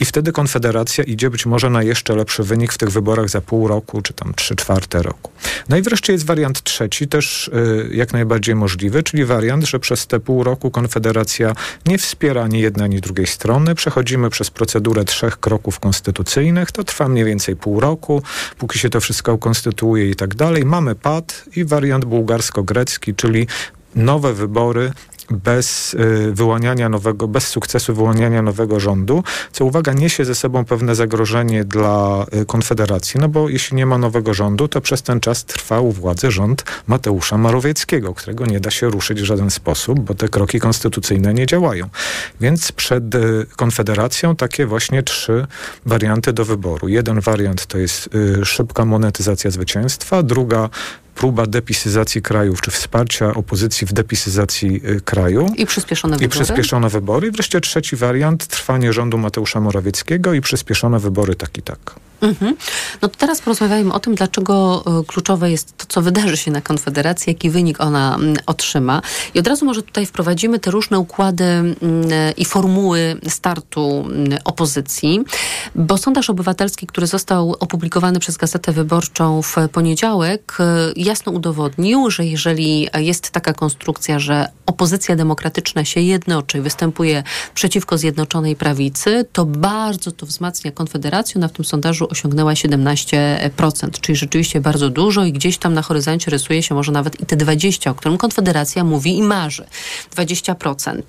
[0.00, 3.68] i wtedy Konfederacja idzie być może na jeszcze lepszy wynik w tych wyborach za pół
[3.68, 5.30] roku, czy tam trzy czwarte roku.
[5.68, 10.06] No i wreszcie jest wariant trzeci, też y, jak najbardziej możliwy, czyli wariant, że przez
[10.06, 11.54] te pół roku Konfederacja
[11.86, 13.74] nie wspiera ani jednej, ani drugiej strony.
[13.74, 16.72] Przechodzimy przez procedurę trzech kroków konstytucyjnych.
[16.72, 18.22] To trwa mniej więcej pół roku,
[18.58, 20.64] póki się to wszystko ukonstytuuje i tak dalej.
[20.64, 23.46] Mamy pad i wariant bułgarsko-grecki, czyli
[23.94, 24.92] nowe wybory
[25.36, 30.94] bez y, wyłaniania nowego, bez sukcesu wyłaniania nowego rządu, co uwaga, niesie ze sobą pewne
[30.94, 35.44] zagrożenie dla y, Konfederacji, no bo jeśli nie ma nowego rządu, to przez ten czas
[35.44, 40.14] trwa u władzy rząd Mateusza Morawieckiego, którego nie da się ruszyć w żaden sposób, bo
[40.14, 41.88] te kroki konstytucyjne nie działają.
[42.40, 45.46] Więc przed y, Konfederacją takie właśnie trzy
[45.86, 46.88] warianty do wyboru.
[46.88, 48.08] Jeden wariant to jest
[48.44, 50.68] szybka monetyzacja zwycięstwa, druga
[51.14, 55.52] próba depisyzacji krajów, czy wsparcia opozycji w depisyzacji y, kraju.
[55.56, 56.44] I przyspieszone I wybory?
[56.44, 57.28] przyspieszone wybory.
[57.28, 61.94] I wreszcie trzeci wariant, trwanie rządu Mateusza Morawieckiego i przyspieszone wybory tak i tak.
[62.22, 62.56] Mhm.
[63.02, 66.60] No to teraz porozmawiajmy o tym, dlaczego e, kluczowe jest to, co wydarzy się na
[66.60, 69.02] Konfederacji, jaki wynik ona mm, otrzyma.
[69.34, 71.76] I od razu może tutaj wprowadzimy te różne układy mm,
[72.36, 75.20] i formuły startu mm, opozycji,
[75.74, 82.26] bo sondaż obywatelski, który został opublikowany przez Gazetę Wyborczą w poniedziałek, e, jasno udowodnił, że
[82.26, 87.22] jeżeli jest taka konstrukcja, że opozycja demokratyczna się jednoczy, występuje
[87.54, 91.40] przeciwko Zjednoczonej Prawicy, to bardzo to wzmacnia Konfederację.
[91.40, 96.30] Na w tym sondażu osiągnęła 17%, czyli rzeczywiście bardzo dużo i gdzieś tam na horyzoncie
[96.30, 99.66] rysuje się może nawet i te 20, o którym Konfederacja mówi i marzy.
[100.16, 101.02] 20%.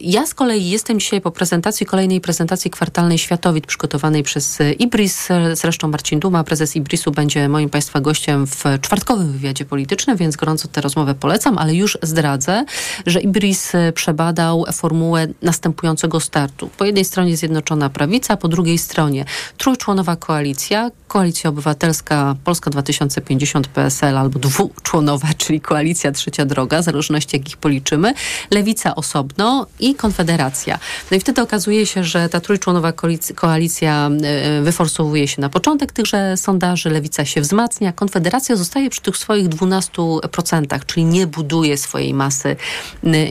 [0.00, 5.28] Ja z kolei jestem dzisiaj po prezentacji, kolejnej prezentacji kwartalnej Światowit przygotowanej przez Ibris.
[5.52, 10.68] Zresztą Marcin Duma, prezes Ibrisu, będzie moim Państwa gościem w czwartkowym wywiadzie politycznym, więc gorąco
[10.68, 12.64] tę rozmowę polecam, ale już zdradzę,
[13.06, 16.70] że Ibris przebadał formułę następującego startu.
[16.78, 19.24] Po jednej stronie Zjednoczona Prawica, po drugiej stronie
[19.58, 27.36] trójczłonowa koalicja, Koalicja Obywatelska Polska 2050 PSL albo dwuczłonowa, czyli Koalicja Trzecia Droga, w zależności
[27.36, 28.14] jak ich policzymy,
[28.50, 30.78] Lewica osobno i Konfederacja.
[31.10, 32.92] No i wtedy okazuje się, że ta trójczłonowa
[33.34, 39.16] koalicja e, wyforsowuje się na początek tychże sondaży, Lewica się wzmacnia, Konfederacja zostaje przy tych
[39.16, 42.56] swoich 12%, czyli nie buduje swojej masy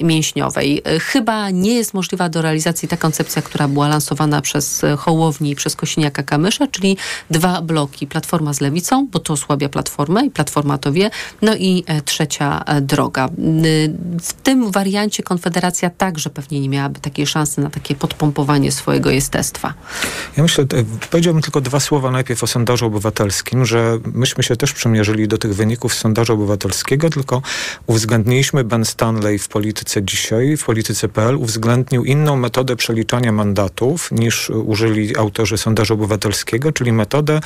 [0.04, 0.82] mięśniowej.
[0.86, 5.56] E, chyba nie jest możliwa do realizacji ta koncepcja, która była lansowana przez Hołowni i
[5.56, 5.76] przez
[6.18, 6.98] Kosiniaka-Kamysza, czyli
[7.30, 8.08] dwa bloki.
[8.08, 11.10] Platforma z Lewicą, bo to osłabia Platformę i Platforma to wie.
[11.42, 13.30] No i e, trzecia e, droga.
[14.22, 19.74] W tym wariancie Konfederacja także pewnie nie miałaby takiej szansy na takie podpompowanie swojego jestestwa.
[20.38, 24.74] Ja myślę, e, powiedziałbym tylko dwa słowa najpierw o sondażu obywatelskim, że myśmy się też
[24.74, 27.42] przymierzyli do tych wyników sondażu obywatelskiego, tylko
[27.88, 35.18] uwzględniliśmy Ben Stanley w polityce dzisiaj, w polityce.pl uwzględnił inną metodę przeliczania mandatów niż użyli
[35.18, 36.07] autorzy sondażu obywatelskiego,
[36.74, 37.40] czyli metodę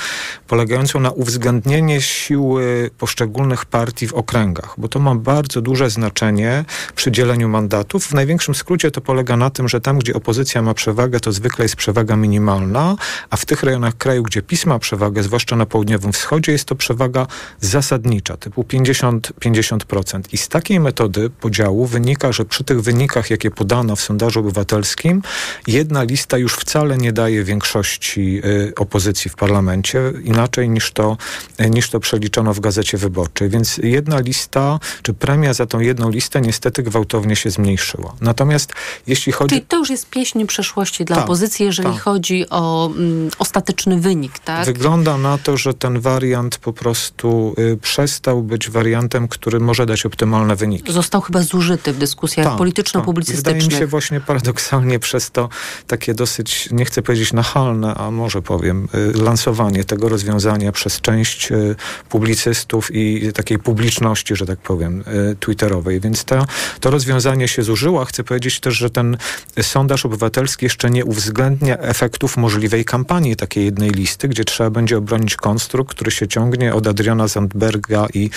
[0.48, 7.12] polegającą na uwzględnienie siły poszczególnych partii w okręgach, bo to ma bardzo duże znaczenie przy
[7.12, 8.06] dzieleniu mandatów.
[8.06, 11.66] W największym skrócie to polega na tym, że tam, gdzie opozycja ma przewagę, to zwykle
[11.66, 12.96] jest przewaga minimalna,
[13.30, 16.76] a w tych rejonach kraju, gdzie PiS ma przewagę, zwłaszcza na południowym wschodzie, jest to
[16.76, 17.28] przewaga
[17.60, 20.22] zasadnicza, typu 50-50%.
[20.32, 25.22] I z takiej metody podziału wynika, że przy tych wynikach, jakie podano w sondażu obywatelskim,
[25.68, 31.18] jedna lista już wcale nie daje większości y, opozycji w parlamencie, inaczej niż to,
[31.62, 33.50] y, niż to przeliczono w Gazecie Wyborczej.
[33.50, 38.14] Więc jedna lista, czy premia za tą jedną listę niestety gwałtownie się zmniejszyła.
[38.22, 38.74] Natomiast
[39.08, 39.50] jeśli chodzi...
[39.50, 42.02] Czyli to już jest pieśń przeszłości dla tak, opozycji, jeżeli tak.
[42.02, 44.66] chodzi o mm, ostateczny wynik, tak?
[44.66, 50.06] Wygląda na to, że ten wariant po prostu y, przestał być wariantem, który może dać
[50.06, 50.94] optymalne wyniki.
[50.94, 53.56] Został chyba zużyty w dyskusjach tak, polityczno-publicystycznych.
[53.56, 55.50] Wydaje mi się właśnie paradoksalnie przez to
[55.88, 61.52] takie dosyć, nie chcę powiedzieć nachalne, a może powiem, y, lansowanie tego rozwiązania przez część
[61.52, 61.76] y,
[62.10, 66.00] publicystów i takiej publiczności, że tak powiem, y, twitterowej.
[66.00, 66.46] Więc to,
[66.80, 68.06] to rozwiązanie się zużyło.
[68.06, 69.18] Chcę powiedzieć też, że ten
[69.62, 75.36] sondaż obywatelski jeszcze nie uwzględnia efektów możliwej kampanii takiej jednej listy, gdzie trzeba będzie obronić
[75.36, 78.30] konstrukt, który się ciągnie od Adriana Zandberga i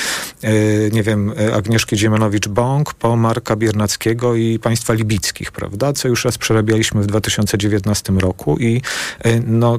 [0.92, 5.92] nie wiem, Agnieszki Dziemanowicz-Bąk po Marka Biernackiego i państwa libickich, prawda?
[5.92, 8.82] Co już raz przerabialiśmy w 2019 roku i
[9.46, 9.78] no,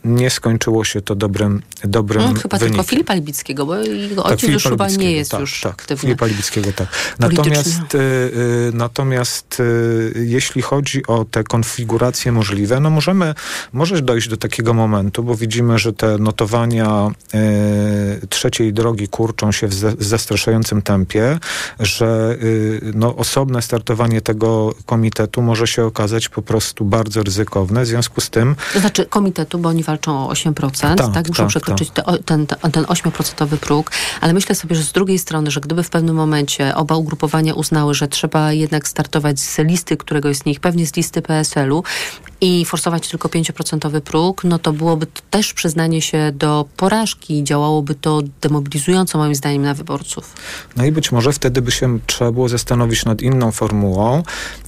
[0.05, 2.77] nie skończyło się to dobrym, dobrym hmm, Chyba wynikiem.
[2.77, 6.25] tylko Filipa Libickiego, bo jego tak, ojciec już chyba nie jest tak, już tak, Filipa
[6.25, 6.87] Libickiego, tak.
[7.19, 13.35] Natomiast, y, y, natomiast y, jeśli chodzi o te konfiguracje możliwe, no możemy,
[13.73, 17.07] może dojść do takiego momentu, bo widzimy, że te notowania
[18.23, 21.39] y, trzeciej drogi kurczą się w zastraszającym tempie,
[21.79, 27.83] że y, no, osobne startowanie tego komitetu może się okazać po prostu bardzo ryzykowne.
[27.83, 28.55] W związku z tym...
[28.73, 31.13] To znaczy komitetu, bo oni walczą o 8%, tak?
[31.13, 32.05] tak muszą tak, przekroczyć tak.
[32.05, 35.89] Te, ten, ten 8% próg, ale myślę sobie, że z drugiej strony, że gdyby w
[35.89, 40.87] pewnym momencie oba ugrupowania uznały, że trzeba jednak startować z listy któregoś z nich, pewnie
[40.87, 41.83] z listy PSL-u
[42.41, 47.43] i forsować tylko 5% próg, no to byłoby to też przyznanie się do porażki.
[47.43, 50.33] Działałoby to demobilizująco moim zdaniem na wyborców.
[50.77, 54.23] No i być może wtedy by się trzeba było zastanowić nad inną formułą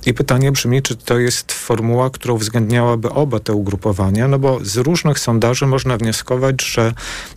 [0.06, 4.78] i pytanie brzmi, czy to jest formuła, która uwzględniałaby oba te ugrupowania, no bo z
[4.78, 6.94] różnych sondaży można wnioskować, że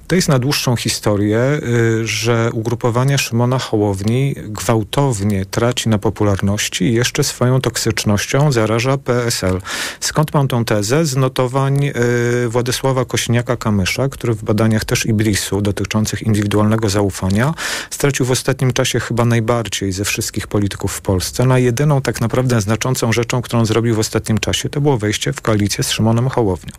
[0.06, 6.92] to jest na dłuższą historię, y, że ugrupowanie Szymona Hołowni gwałtownie traci na popularności i
[6.92, 9.60] jeszcze swoją toksycznością zaraża PSL.
[10.00, 11.06] Skąd mam tą tezę?
[11.06, 17.54] Z notowań y, Władysława Kośniaka-Kamysza, który w badaniach też Ibrisu dotyczących indywidualnego zaufania
[17.90, 21.46] stracił w ostatnim czasie chyba najbardziej ze wszystkich polityków w Polsce.
[21.46, 25.40] Na jedyną tak naprawdę znaczącą rzeczą, którą zrobił w ostatnim czasie, to było wejście w
[25.40, 26.72] koalicję z Szymonem Hołownią.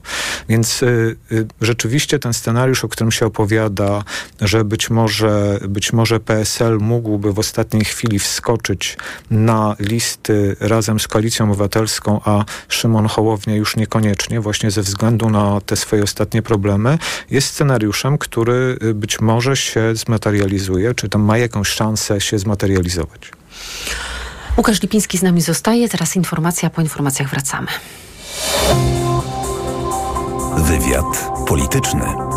[0.50, 1.18] Więc y,
[1.62, 4.04] rzeczywiście ten scenariusz, o którym się opowiada,
[4.42, 8.98] że być może, być może PSL mógłby w ostatniej chwili wskoczyć
[9.32, 15.62] na listy razem z Koalicją Obywatelską, a Szymon Hołownia już niekoniecznie, właśnie ze względu na
[15.62, 16.98] te swoje ostatnie problemy,
[17.30, 23.32] jest scenariuszem, który y, być może się zmaterializuje, czy tam ma jakąś szansę się zmaterializować.
[24.58, 25.90] Łukasz Lipiński z nami zostaje.
[25.90, 27.68] Teraz informacja, po informacjach wracamy.
[30.58, 32.37] Wywiad polityczny.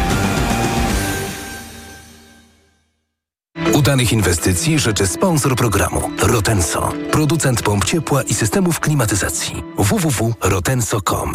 [3.73, 9.63] Udanych inwestycji życzy sponsor programu Rotenso, producent pomp ciepła i systemów klimatyzacji.
[9.77, 11.33] www.rotenso.com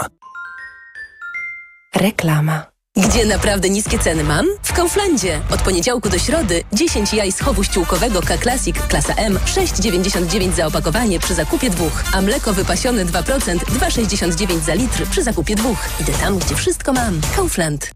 [1.95, 2.67] Reklama.
[2.97, 4.47] Gdzie naprawdę niskie ceny mam?
[4.63, 5.41] W Kauflandzie.
[5.51, 11.21] Od poniedziałku do środy 10 jaj z chowu ściółkowego K-Classic klasa M 6,99 za opakowanie
[11.21, 15.79] przy zakupie dwóch, a mleko wypasione 2% 2,69 za litr przy zakupie dwóch.
[16.01, 17.21] Idę tam, gdzie wszystko mam.
[17.37, 17.96] Kaufland.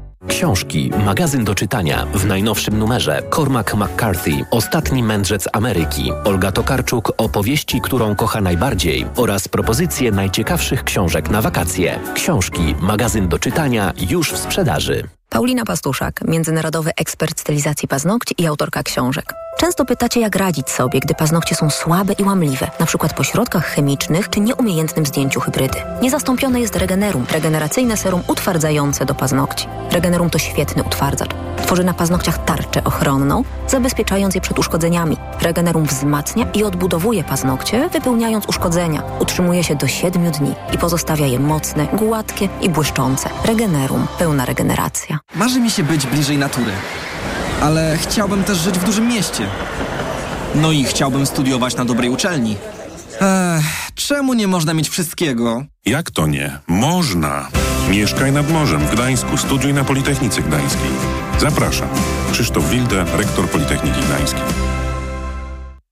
[0.31, 7.81] Książki, magazyn do czytania w najnowszym numerze Cormac McCarthy, Ostatni mędrzec Ameryki, Olga Tokarczuk, opowieści,
[7.81, 11.99] którą kocha najbardziej oraz propozycje najciekawszych książek na wakacje.
[12.13, 15.20] Książki, magazyn do czytania już w sprzedaży.
[15.33, 19.33] Paulina Pastuszak, międzynarodowy ekspert stylizacji paznokci i autorka książek.
[19.57, 23.65] Często pytacie, jak radzić sobie, gdy paznokcie są słabe i łamliwe, na przykład po środkach
[23.65, 25.77] chemicznych czy nieumiejętnym zdjęciu hybrydy.
[26.01, 29.67] Niezastąpione jest Regenerum, regeneracyjne serum utwardzające do paznokci.
[29.91, 31.29] Regenerum to świetny utwardzacz.
[31.57, 35.17] Tworzy na paznokciach tarczę ochronną, zabezpieczając je przed uszkodzeniami.
[35.41, 39.03] Regenerum wzmacnia i odbudowuje paznokcie, wypełniając uszkodzenia.
[39.19, 43.29] Utrzymuje się do 7 dni i pozostawia je mocne, gładkie i błyszczące.
[43.45, 44.07] Regenerum.
[44.19, 45.20] Pełna regeneracja.
[45.35, 46.71] Marzy mi się być bliżej natury,
[47.61, 49.47] ale chciałbym też żyć w dużym mieście.
[50.55, 52.55] No i chciałbym studiować na dobrej uczelni.
[53.21, 55.63] Ech, czemu nie można mieć wszystkiego?
[55.85, 56.59] Jak to nie?
[56.67, 57.47] Można!
[57.89, 60.91] Mieszkaj nad morzem w Gdańsku, studiuj na Politechnice Gdańskiej.
[61.39, 61.89] Zapraszam.
[62.31, 64.70] Krzysztof Wilde, rektor Politechniki Gdańskiej.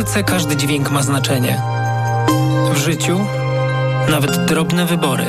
[0.00, 1.62] Muzyce każdy dźwięk ma znaczenie.
[2.74, 3.20] W życiu
[4.10, 5.24] nawet drobne wybory.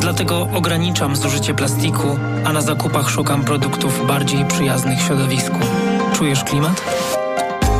[0.00, 5.56] Dlatego ograniczam zużycie plastiku, a na zakupach szukam produktów bardziej przyjaznych środowisku.
[6.12, 6.82] Czujesz klimat?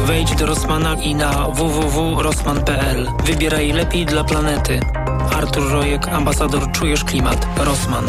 [0.07, 3.09] Wejdź do Rossmana i na www.rossman.pl.
[3.25, 4.81] Wybieraj lepiej dla planety.
[5.37, 7.47] Artur Rojek, ambasador Czujesz Klimat.
[7.57, 8.07] Rossmann.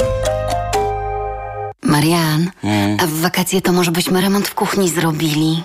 [1.84, 2.52] Marian,
[3.00, 5.64] a w wakacje to może byśmy remont w kuchni zrobili.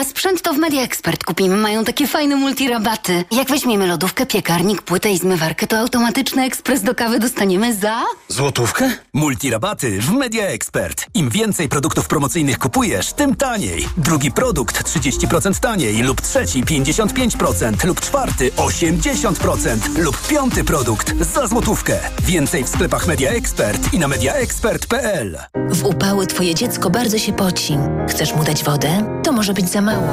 [0.00, 1.56] A sprzęt to w Media Expert kupimy.
[1.56, 3.24] Mają takie fajne multirabaty.
[3.30, 8.04] Jak weźmiemy lodówkę, piekarnik, płytę i zmywarkę, to automatyczny ekspres do kawy dostaniemy za...
[8.28, 8.90] Złotówkę?
[9.14, 11.06] Multirabaty w Media Expert.
[11.14, 13.88] Im więcej produktów promocyjnych kupujesz, tym taniej.
[13.96, 22.00] Drugi produkt 30% taniej lub trzeci 55% lub czwarty 80% lub piąty produkt za złotówkę.
[22.22, 25.38] Więcej w sklepach Media Expert i na mediaexpert.pl.
[25.70, 27.78] W upały twoje dziecko bardzo się poci.
[28.08, 29.20] Chcesz mu dać wodę?
[29.24, 30.08] To może być za mało.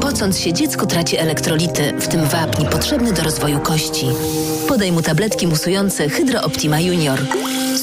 [0.00, 4.06] Pocąc się, dziecko traci elektrolity, w tym wapń potrzebny do rozwoju kości.
[4.68, 7.18] Podaj mu tabletki musujące Hydro Optima Junior.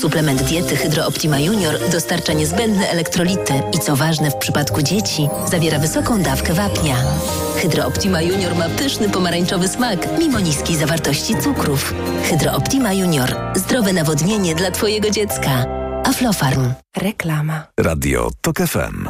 [0.02, 5.80] Suplement diety Hydro Optima Junior dostarcza niezbędne elektrolity i co ważne w przypadku dzieci, zawiera
[5.80, 6.96] wysoką dawkę wapnia.
[7.56, 11.94] Hydro Optima Junior ma pyszny pomarańczowy smak, mimo niskiej zawartości cukrów.
[12.30, 13.36] Hydro Optima Junior.
[13.56, 15.66] Zdrowe nawodnienie dla Twojego dziecka.
[16.04, 16.74] Aflofarm.
[16.98, 17.64] Reklama.
[17.80, 19.10] Radio TOK FM.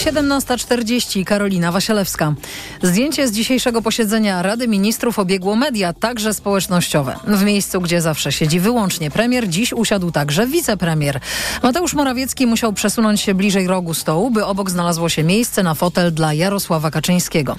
[0.00, 2.34] 17.40 Karolina Wasielewska.
[2.82, 7.16] Zdjęcie z dzisiejszego posiedzenia Rady Ministrów obiegło media, także społecznościowe.
[7.26, 11.20] W miejscu, gdzie zawsze siedzi wyłącznie premier, dziś usiadł także wicepremier.
[11.62, 16.14] Mateusz Morawiecki musiał przesunąć się bliżej rogu stołu, by obok znalazło się miejsce na fotel
[16.14, 17.56] dla Jarosława Kaczyńskiego.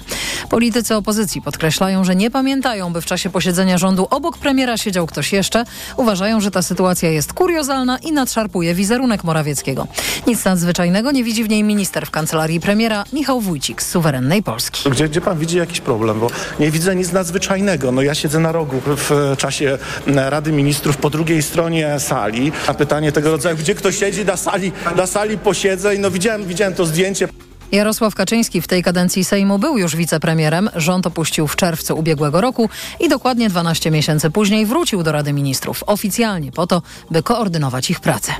[0.50, 5.32] Politycy opozycji podkreślają, że nie pamiętają, by w czasie posiedzenia rządu obok premiera siedział ktoś
[5.32, 5.64] jeszcze.
[5.96, 9.86] Uważają, że ta sytuacja jest kuriozalna i nadszarpuje wizerunek Morawieckiego.
[10.26, 14.42] Nic nadzwyczajnego nie widzi w niej minister w kancelarii kancelarii premiera Michał Wójcik z suwerennej
[14.42, 14.90] Polski.
[14.90, 16.20] Gdzie, gdzie pan widzi jakiś problem?
[16.20, 16.26] Bo
[16.60, 17.92] nie widzę nic nadzwyczajnego.
[17.92, 22.52] No ja siedzę na rogu w czasie Rady Ministrów po drugiej stronie sali.
[22.66, 26.00] A pytanie tego rodzaju, gdzie ktoś siedzi na sali, na sali posiedzeń?
[26.00, 27.28] No widziałem, widziałem to zdjęcie.
[27.72, 30.70] Jarosław Kaczyński w tej kadencji Sejmu był już wicepremierem.
[30.76, 32.68] Rząd opuścił w czerwcu ubiegłego roku
[33.00, 38.00] i dokładnie 12 miesięcy później wrócił do Rady Ministrów oficjalnie po to, by koordynować ich
[38.00, 38.32] pracę.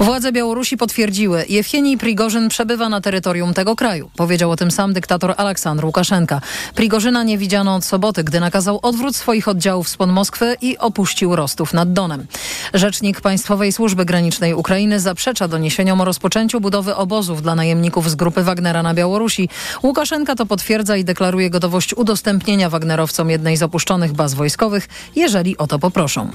[0.00, 4.10] Władze Białorusi potwierdziły, Jewgenij Prigorzyn przebywa na terytorium tego kraju.
[4.16, 6.40] Powiedział o tym sam dyktator Aleksandr Łukaszenka.
[6.74, 11.72] Prigorzyna nie widziano od soboty, gdy nakazał odwrót swoich oddziałów spod Moskwy i opuścił Rostów
[11.72, 12.26] nad Donem.
[12.74, 18.42] Rzecznik Państwowej Służby Granicznej Ukrainy zaprzecza doniesieniom o rozpoczęciu budowy obozów dla najemników z grupy
[18.42, 19.48] Wagnera na Białorusi.
[19.82, 25.66] Łukaszenka to potwierdza i deklaruje gotowość udostępnienia Wagnerowcom jednej z opuszczonych baz wojskowych, jeżeli o
[25.66, 26.30] to poproszą.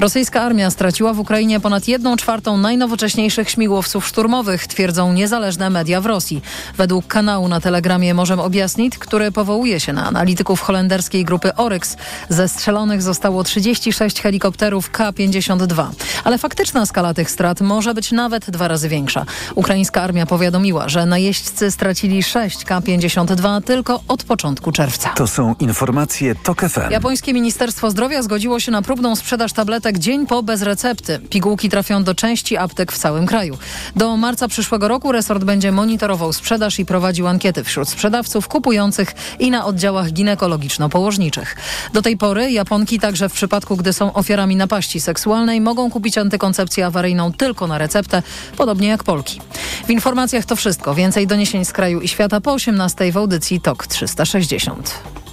[0.00, 6.06] Rosyjska armia straciła w Ukrainie ponad jedną czwartą najnowocześniejszych śmigłowców szturmowych, twierdzą niezależne media w
[6.06, 6.42] Rosji.
[6.76, 11.96] Według kanału na telegramie Morzem Objaśnić, który powołuje się na analityków holenderskiej grupy Oryx,
[12.28, 15.86] zestrzelonych zostało 36 helikopterów K-52.
[16.24, 19.26] Ale faktyczna skala tych strat może być nawet dwa razy większa.
[19.54, 25.08] Ukraińska armia powiadomiła, że najeźdźcy stracili 6 K-52 tylko od początku czerwca.
[25.08, 26.90] To są informacje TOK FM.
[26.90, 31.18] Japońskie Ministerstwo Zdrowia zgodziło się na próbną sprzedaż tabletek dzień po bez recepty.
[31.30, 33.58] Pigułki trafią do części aptek w całym kraju.
[33.96, 39.50] Do marca przyszłego roku resort będzie monitorował sprzedaż i prowadził ankiety wśród sprzedawców, kupujących i
[39.50, 41.56] na oddziałach ginekologiczno-położniczych.
[41.92, 46.86] Do tej pory Japonki także w przypadku, gdy są ofiarami napaści seksualnej, mogą kupić antykoncepcję
[46.86, 48.22] awaryjną tylko na receptę,
[48.56, 49.40] podobnie jak Polki.
[49.86, 50.94] W informacjach to wszystko.
[50.94, 55.23] Więcej doniesień z kraju i świata po 18 w audycji TOK 360.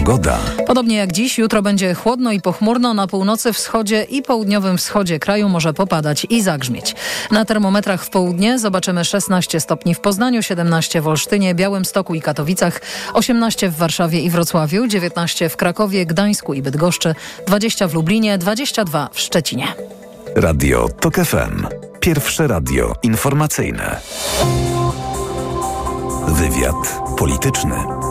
[0.00, 0.38] Pogoda.
[0.66, 2.94] Podobnie jak dziś, jutro będzie chłodno i pochmurno.
[2.94, 6.94] Na północy, wschodzie i południowym wschodzie kraju może popadać i zagrzmieć.
[7.30, 12.80] Na termometrach w południe zobaczymy 16 stopni w Poznaniu, 17 w Olsztynie, Białymstoku i Katowicach,
[13.14, 17.14] 18 w Warszawie i Wrocławiu, 19 w Krakowie, Gdańsku i Bydgoszczy,
[17.46, 19.66] 20 w Lublinie, 22 w Szczecinie.
[20.36, 21.66] Radio TOK FM.
[22.00, 24.00] Pierwsze radio informacyjne.
[26.28, 28.09] Wywiad polityczny.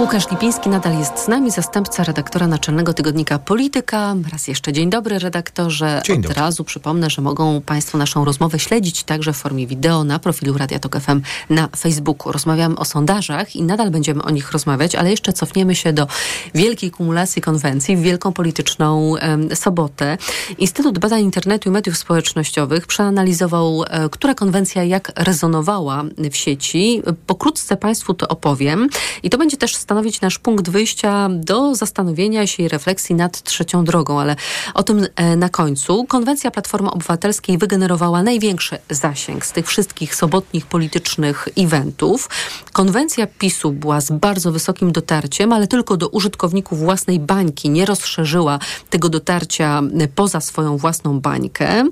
[0.00, 4.14] Łukasz Lipiński nadal jest z nami, zastępca redaktora naczelnego tygodnika Polityka.
[4.32, 6.02] Raz jeszcze dzień dobry redaktorze.
[6.04, 6.40] Dzień Od dobry.
[6.40, 10.78] razu przypomnę, że mogą Państwo naszą rozmowę śledzić także w formie wideo na profilu Radia
[10.78, 11.20] Tok FM
[11.50, 12.32] na Facebooku.
[12.32, 16.06] Rozmawiamy o sondażach i nadal będziemy o nich rozmawiać, ale jeszcze cofniemy się do
[16.54, 20.18] wielkiej kumulacji konwencji w wielką polityczną em, sobotę.
[20.58, 27.02] Instytut Badań Internetu i Mediów Społecznościowych przeanalizował, e, która konwencja jak rezonowała w sieci.
[27.26, 28.88] Pokrótce Państwu to opowiem
[29.22, 33.84] i to będzie też stanowić nasz punkt wyjścia do zastanowienia się i refleksji nad trzecią
[33.84, 34.36] drogą, ale
[34.74, 36.04] o tym e, na końcu.
[36.04, 42.28] Konwencja Platformy Obywatelskiej wygenerowała największy zasięg z tych wszystkich sobotnich politycznych eventów.
[42.72, 47.70] Konwencja PiSu była z bardzo wysokim dotarciem, ale tylko do użytkowników własnej bańki.
[47.70, 48.58] Nie rozszerzyła
[48.90, 51.84] tego dotarcia e, poza swoją własną bańkę.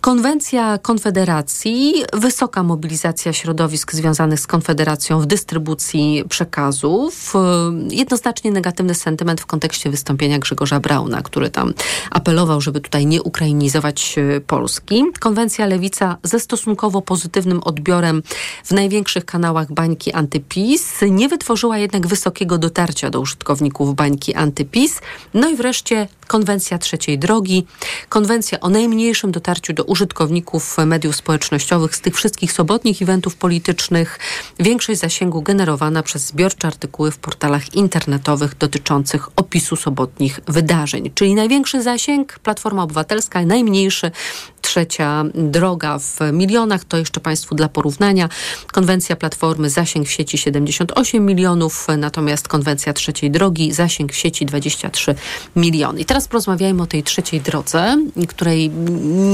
[0.00, 7.31] Konwencja Konfederacji, wysoka mobilizacja środowisk związanych z Konfederacją w dystrybucji przekazów.
[7.90, 11.74] Jednoznacznie negatywny sentyment w kontekście wystąpienia Grzegorza Brauna, który tam
[12.10, 15.04] apelował, żeby tutaj nie ukrainizować e, Polski.
[15.20, 18.22] Konwencja Lewica ze stosunkowo pozytywnym odbiorem
[18.64, 25.00] w największych kanałach bańki antypis nie wytworzyła jednak wysokiego dotarcia do użytkowników bańki antypis.
[25.34, 27.66] No i wreszcie konwencja trzeciej drogi,
[28.08, 34.18] konwencja o najmniejszym dotarciu do użytkowników mediów społecznościowych z tych wszystkich sobotnich eventów politycznych,
[34.60, 41.10] większość zasięgu generowana przez zbiorcze artykuły w portalach internetowych dotyczących opisu sobotnich wydarzeń.
[41.14, 44.10] Czyli największy zasięg Platforma Obywatelska, najmniejszy
[44.62, 46.84] trzecia droga w milionach.
[46.84, 48.28] To jeszcze Państwu dla porównania.
[48.72, 55.14] Konwencja Platformy zasięg w sieci 78 milionów, natomiast konwencja trzeciej drogi zasięg w sieci 23
[55.56, 56.00] miliony.
[56.00, 57.96] I teraz porozmawiajmy o tej trzeciej drodze,
[58.28, 58.70] której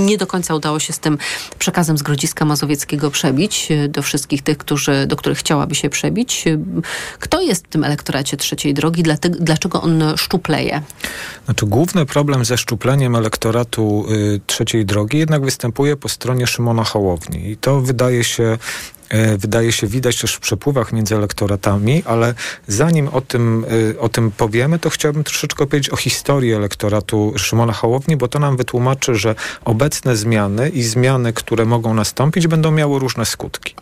[0.06, 1.18] nie do końca udało się z tym
[1.58, 6.44] przekazem z Grodziska Mazowieckiego przebić do wszystkich tych, którzy, do których chciałaby się przebić.
[7.18, 9.02] Kto jest w tym elektoracie trzeciej drogi?
[9.40, 10.82] Dlaczego on szczupleje?
[11.44, 17.50] Znaczy, główny problem ze szczupleniem elektoratu y, trzeciej drogi jednak występuje po stronie Szymona Hołowni.
[17.50, 18.58] I to wydaje się
[18.97, 18.97] E,
[19.38, 22.34] wydaje się widać też w przepływach między elektoratami, ale
[22.66, 27.72] zanim o tym, e, o tym powiemy, to chciałbym troszeczkę powiedzieć o historii elektoratu Szymona
[27.72, 29.34] Hołowni, bo to nam wytłumaczy, że
[29.64, 33.74] obecne zmiany i zmiany, które mogą nastąpić, będą miały różne skutki.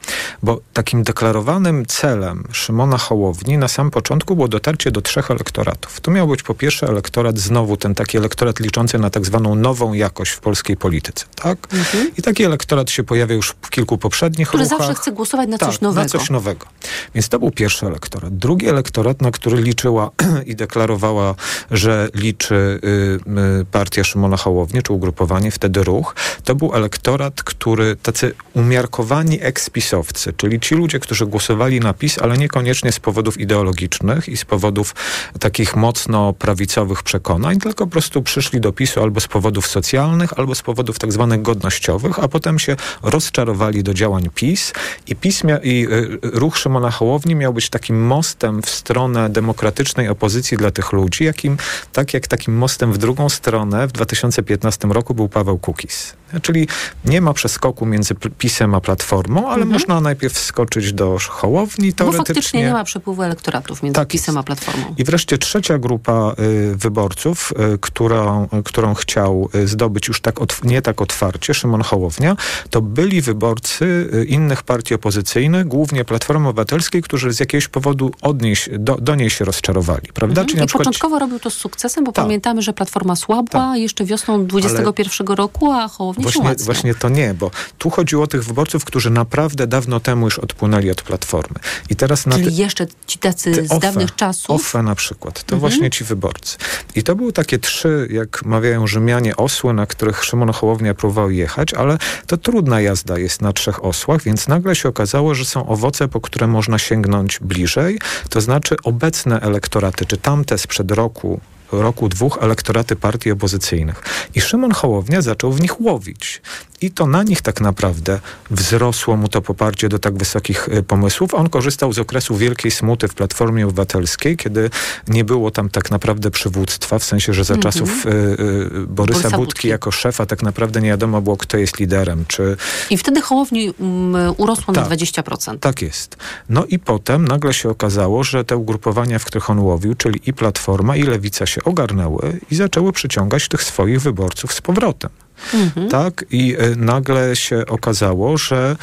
[0.42, 6.00] Bo takim deklarowanym celem Szymona Hołowni na sam początku było dotarcie do trzech elektoratów.
[6.00, 9.92] To miał być po pierwsze elektorat, znowu ten taki elektorat liczący na tak zwaną nową
[9.92, 11.24] jakość w polskiej polityce.
[11.34, 11.58] Tak?
[11.72, 12.10] Mhm.
[12.18, 14.78] I taki elektorat się pojawia już w kilku poprzednich Który ruchach.
[14.78, 16.02] zawsze chce głosować na tak, coś nowego.
[16.02, 16.66] na coś nowego.
[17.14, 18.36] Więc to był pierwszy elektorat.
[18.36, 20.10] Drugi elektorat, na który liczyła
[20.46, 21.34] i deklarowała,
[21.70, 26.14] że liczy y, y, partia Szymona Hołowni, czy ugrupowanie, wtedy ruch,
[26.44, 32.38] to był elektorat, który tacy umiarkowani ekspisowcy, czyli ci ludzie, którzy głosowali na PiS, ale
[32.38, 34.94] niekoniecznie z powodów ideologicznych i z powodów
[35.40, 40.54] takich mocno prawicowych przekonań, tylko po prostu przyszli do PiSu albo z powodów socjalnych, albo
[40.54, 44.72] z powodów tak zwanych godnościowych, a potem się rozczarowali do działań PiS
[45.06, 50.08] i PiS mia- i y, ruch Szymona Hołowni miał być takim mostem w stronę demokratycznej
[50.08, 51.56] opozycji dla tych ludzi, jakim,
[51.92, 56.12] tak jak takim mostem w drugą stronę w 2015 roku był Paweł Kukis.
[56.42, 56.68] Czyli
[57.04, 59.68] nie ma przeskoku między PiSem a Platformą, ale Mhm.
[59.72, 62.34] można najpierw skoczyć do Hołowni Bo teoretycznie.
[62.34, 64.94] faktycznie nie ma przepływu elektoratów między Tak PiSem a Platformą.
[64.98, 70.36] I wreszcie trzecia grupa y, wyborców, y, którą, y, którą chciał y, zdobyć już tak
[70.64, 72.36] nie tak otwarcie Szymon Hołownia,
[72.70, 78.42] to byli wyborcy y, innych partii opozycyjnych, głównie Platformy Obywatelskiej, którzy z jakiegoś powodu od
[78.42, 80.08] niej, się- do, do niej się rozczarowali.
[80.14, 80.40] Prawda?
[80.40, 80.46] Mhm.
[80.48, 82.24] Czyli I przykład początkowo robił to z sukcesem, bo Tak.
[82.24, 86.64] pamiętamy, że Platforma słabła jeszcze wiosną 21 roku, a Hołownia się Właśnie, umacniał.
[86.64, 90.90] właśnie to nie, bo tu chodziło o tych wyborców, którzy naprawdę dawno temu już odpłynęli
[90.90, 91.56] od Platformy.
[91.90, 94.50] I teraz na Czyli ty- jeszcze ci tacy Ty z OFE, dawnych czasów.
[94.60, 95.34] OFE na przykład.
[95.34, 95.60] To Mhm.
[95.60, 96.56] właśnie ci wyborcy.
[96.94, 101.74] I to były takie trzy, jak mawiają Rzymianie, osły, na których Szymon Hołownia próbował jechać,
[101.74, 106.08] ale to trudna jazda jest na trzech osłach, więc nagle się okazało, że są owoce,
[106.08, 107.98] po które można sięgnąć bliżej.
[108.30, 111.40] To znaczy obecne elektoraty, czy tamte sprzed roku,
[111.72, 114.02] roku dwóch elektoraty partii opozycyjnych.
[114.34, 116.42] I Szymon Hołownia zaczął w nich łowić.
[116.80, 118.20] I to na nich tak naprawdę
[118.50, 121.34] wzrosło mu to poparcie do tak wysokich y, pomysłów.
[121.34, 124.70] On korzystał z okresu wielkiej smuty w Platformie Obywatelskiej, kiedy
[125.08, 127.72] nie było tam tak naprawdę przywództwa, w sensie, że za Mhm.
[127.72, 129.68] czasów y, y, Borysa, Borysa Budki, Budki.
[129.68, 132.56] jako szefa tak naprawdę nie wiadomo było, kto jest liderem, czy
[132.90, 134.98] I wtedy Hołowni um, urosło na Tak.
[134.98, 135.58] 20%.
[135.58, 136.16] tak jest.
[136.48, 140.32] No i potem nagle się okazało, że te ugrupowania, w których on łowił, czyli i
[140.32, 145.10] Platforma, i Lewica się ogarnęły i zaczęły przyciągać tych swoich wyborców z powrotem.
[145.54, 145.88] Mhm.
[145.88, 146.24] Tak?
[146.30, 148.76] I y, nagle się okazało, że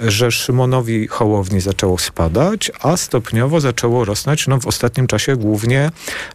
[0.00, 5.90] że Szymonowi Hołowni zaczęło spadać, a stopniowo zaczęło rosnąć no, w ostatnim czasie głównie,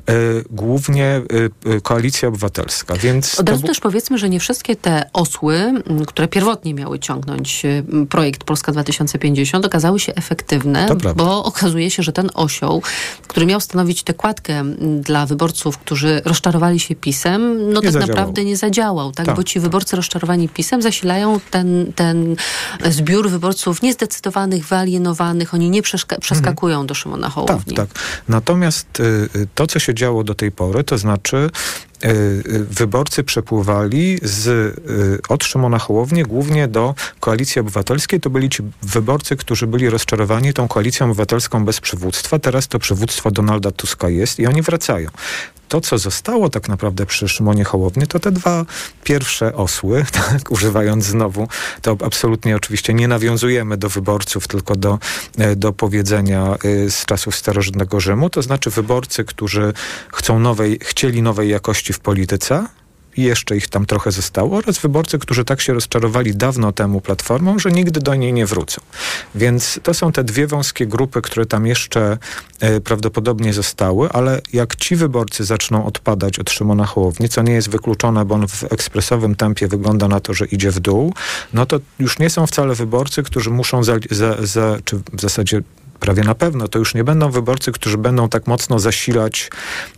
[0.10, 1.22] y, głównie
[1.66, 2.96] y, y, Koalicja Obywatelska.
[2.96, 5.74] Więc Od razu bu- też powiedzmy, że nie wszystkie te osły,
[6.08, 7.64] które pierwotnie miały ciągnąć
[8.10, 12.82] projekt Polska 2050, okazały się efektywne, bo okazuje się, że ten osioł,
[13.28, 14.64] który miał stanowić tę kładkę
[15.02, 18.08] dla wyborców, którzy rozczarowali się PiSem, no Nie tak zadziałał.
[18.08, 19.26] naprawdę nie zadziałał, tak?
[19.26, 22.36] Tak, bo ci wyborcy rozczarowani PiSem zasilają ten, ten
[22.90, 25.82] zbiór wyborców niezdecydowanych, wyalienowanych, oni nie
[26.22, 27.76] przeskakują do Szymona Hołowni.
[27.76, 28.04] Tak, tak.
[28.28, 29.04] Natomiast y,
[29.36, 31.50] y, to, co się działo do tej pory, to znaczy
[32.70, 38.20] wyborcy przepływali z, y, od Szymona Hołowni głównie do Koalicji Obywatelskiej.
[38.20, 42.40] To byli ci wyborcy, którzy byli rozczarowani tą Koalicją Obywatelską bez przywództwa.
[42.40, 45.10] Teraz to przywództwo Donalda Tuska jest i oni wracają.
[45.74, 48.66] To, co zostało tak naprawdę przy Szymonie Hołowni, to te dwa
[49.04, 51.48] pierwsze osły, tak, używając znowu,
[51.82, 55.00] to absolutnie oczywiście nie nawiązujemy do wyborców, tylko do,
[55.38, 59.74] e, do powiedzenia e, z czasów starożytnego Rzymu, to znaczy wyborcy, którzy
[60.14, 62.68] chcą nowej, chcieli nowej jakości w polityce,
[63.18, 67.72] jeszcze ich tam trochę zostało, oraz wyborcy, którzy tak się rozczarowali dawno temu Platformą, że
[67.72, 68.82] nigdy do niej nie wrócą.
[69.36, 72.18] Więc to są te dwie wąskie grupy, które tam jeszcze
[72.60, 77.70] e, prawdopodobnie zostały, ale jak ci wyborcy zaczną odpadać od Szymona Hołowni, co nie jest
[77.70, 81.14] wykluczone, bo on w ekspresowym tempie wygląda na to, że idzie w dół,
[81.54, 85.62] no to już nie są wcale wyborcy, którzy muszą, za, za, za czy w zasadzie
[86.04, 89.50] prawie na pewno, to już nie będą wyborcy, którzy będą tak mocno zasilać,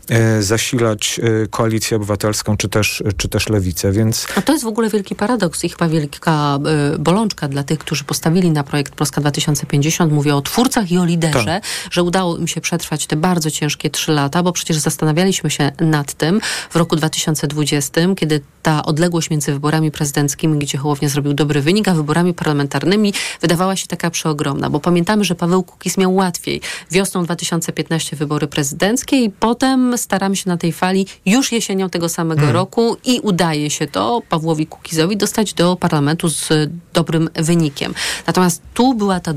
[0.10, 4.28] e, zasilać e, koalicję obywatelską, czy też, czy też lewicę, więc...
[4.36, 6.60] A to jest w ogóle wielki paradoks i chyba wielka
[6.94, 10.14] e, bolączka dla tych, którzy postawili na projekt Polska 2050.
[10.14, 11.64] Mówię o twórcach i o liderze, tak.
[11.92, 16.14] że udało im się przetrwać te bardzo ciężkie trzy lata, bo przecież zastanawialiśmy się nad
[16.14, 21.88] tym w roku 2020, kiedy ta odległość między wyborami prezydenckimi, gdzie Hołownia zrobił dobry wynik,
[21.88, 26.62] a wyborami parlamentarnymi wydawała się taka przeogromna, bo pamiętamy, że Paweł Kukiz miał łatwiej.
[26.92, 32.42] Wiosną 2015 wybory prezydenckie i potem staramy się na tej fali już jesienią tego samego
[32.42, 32.56] hmm.
[32.56, 36.50] roku i udaje się to Pawłowi Kukizowi dostać do parlamentu z
[36.94, 37.94] dobrym wynikiem.
[38.28, 39.34] Natomiast tu była ta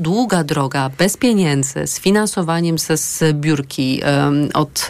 [0.00, 4.88] długa droga, bez pieniędzy, z finansowaniem ze zbiórki um, od,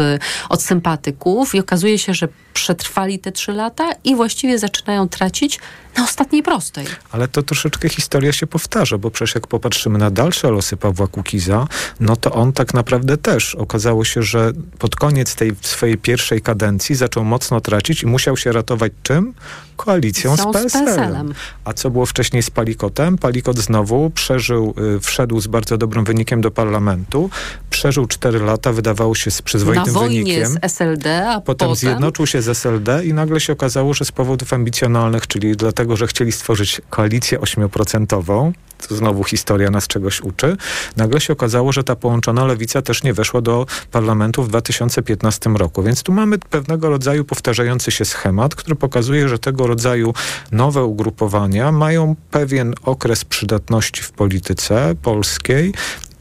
[0.48, 5.60] od sympatyków i okazuje się, że przetrwali te trzy lata i właściwie zaczynają tracić
[5.96, 6.86] na ostatniej prostej.
[7.10, 11.66] Ale to troszeczkę historia się powtarza, bo przecież jak popatrzymy na dalsze losy Pawła Kukiza,
[12.00, 16.94] no to on tak naprawdę też okazało się, że pod koniec tej swojej pierwszej kadencji
[16.94, 19.34] zaczął mocno tracić i musiał się ratować czym?
[19.76, 21.34] Koalicją z PSL-em.
[21.64, 23.18] A co było wcześniej z Palikotem?
[23.18, 27.30] Palikot znowu przeżył, y, wszedł z bardzo dobrym wynikiem do parlamentu,
[27.70, 30.52] przeżył cztery lata, wydawało się z przyzwoitym na wojnie wynikiem.
[30.52, 34.12] z SLD, a potem, potem zjednoczył się z SLD i nagle się okazało, że z
[34.12, 38.52] powodów ambicjonalnych, czyli dlatego, że chcieli stworzyć koalicję ośmioprocentową,
[38.88, 40.56] to znowu historia nas czegoś uczy,
[40.96, 45.82] nagle się okazało, że ta połączona lewica też nie weszła do parlamentu w 2015 roku.
[45.82, 50.14] Więc tu mamy pewnego rodzaju powtarzający się schemat, który pokazuje, że tego rodzaju
[50.52, 55.72] nowe ugrupowania mają pewien okres przydatności w polityce polskiej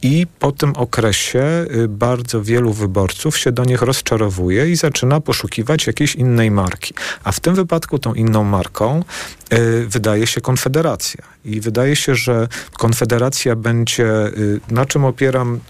[0.02, 5.86] i po tym okresie y, bardzo wielu wyborców się do nich rozczarowuje i zaczyna poszukiwać
[5.86, 6.94] jakiejś innej marki.
[7.24, 9.04] A w tym wypadku tą inną marką
[9.52, 11.24] y, wydaje się Konfederacja.
[11.44, 12.48] I wydaje się, że
[12.78, 15.60] Konfederacja będzie, y, na czym opieram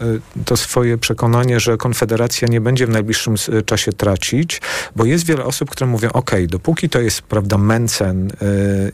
[0.45, 3.35] to swoje przekonanie, że Konfederacja nie będzie w najbliższym
[3.67, 4.61] czasie tracić,
[4.97, 8.33] bo jest wiele osób, które mówią, ok, dopóki to jest, prawda, Mencen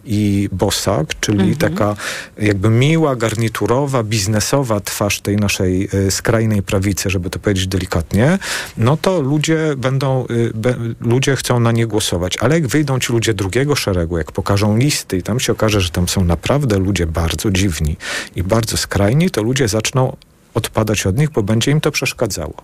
[0.04, 1.56] i Bosak, czyli mhm.
[1.56, 1.96] taka
[2.38, 8.38] jakby miła, garniturowa, biznesowa twarz tej naszej y, skrajnej prawicy, żeby to powiedzieć delikatnie,
[8.76, 12.36] no to ludzie będą, y, be, ludzie chcą na nie głosować.
[12.36, 15.90] Ale jak wyjdą ci ludzie drugiego szeregu, jak pokażą listy i tam się okaże, że
[15.90, 17.96] tam są naprawdę ludzie bardzo dziwni
[18.36, 20.16] i bardzo skrajni, to ludzie zaczną
[20.54, 22.54] odpadać od nich, bo będzie im to przeszkadzało.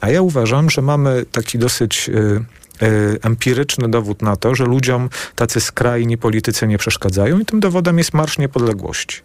[0.00, 2.08] A ja uważam, że mamy taki dosyć...
[2.08, 2.44] Yy,
[3.22, 8.14] empiryczny dowód na to, że ludziom tacy skrajni politycy nie przeszkadzają i tym dowodem jest
[8.14, 9.22] Marsz Niepodległości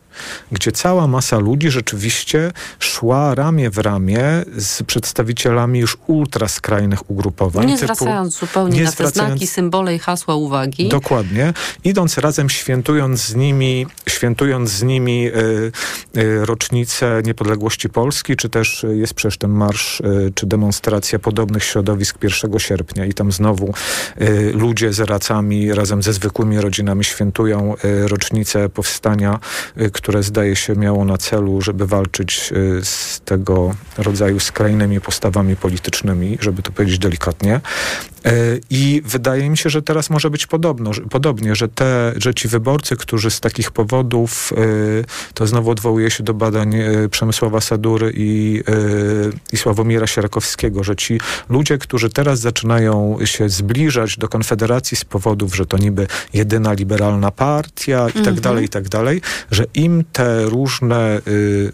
[0.51, 4.23] gdzie cała masa ludzi rzeczywiście szła ramię w ramię
[4.57, 7.67] z przedstawicielami już ultraskrajnych ugrupowań.
[7.67, 10.89] Nie zwracając typu, zupełnie nie na te znaki, symbole i hasła uwagi.
[10.89, 11.53] Dokładnie.
[11.83, 15.71] Idąc razem, świętując z nimi, świętując z nimi y,
[16.17, 22.17] y, rocznicę niepodległości Polski, czy też jest przecież ten marsz, y, czy demonstracja podobnych środowisk
[22.23, 23.46] 1 sierpnia i tam znowu
[24.21, 29.39] y, ludzie z racami razem ze zwykłymi rodzinami świętują y, rocznicę powstania,
[29.81, 36.37] y, które zdaje się miało na celu, żeby walczyć z tego rodzaju skrajnymi postawami politycznymi,
[36.41, 37.61] żeby to powiedzieć delikatnie.
[38.69, 42.95] I wydaje mi się, że teraz może być podobno, podobnie, że, te, że ci wyborcy,
[42.95, 44.53] którzy z takich powodów,
[45.33, 46.75] to znowu odwołuje się do badań
[47.11, 48.63] Przemysława Sadury i,
[49.53, 51.19] i Sławomira Sierakowskiego, że ci
[51.49, 57.31] ludzie, którzy teraz zaczynają się zbliżać do Konfederacji z powodów, że to niby jedyna liberalna
[57.31, 58.41] partia i tak mhm.
[58.41, 59.21] dalej, i tak dalej,
[59.51, 61.71] że im te różne y,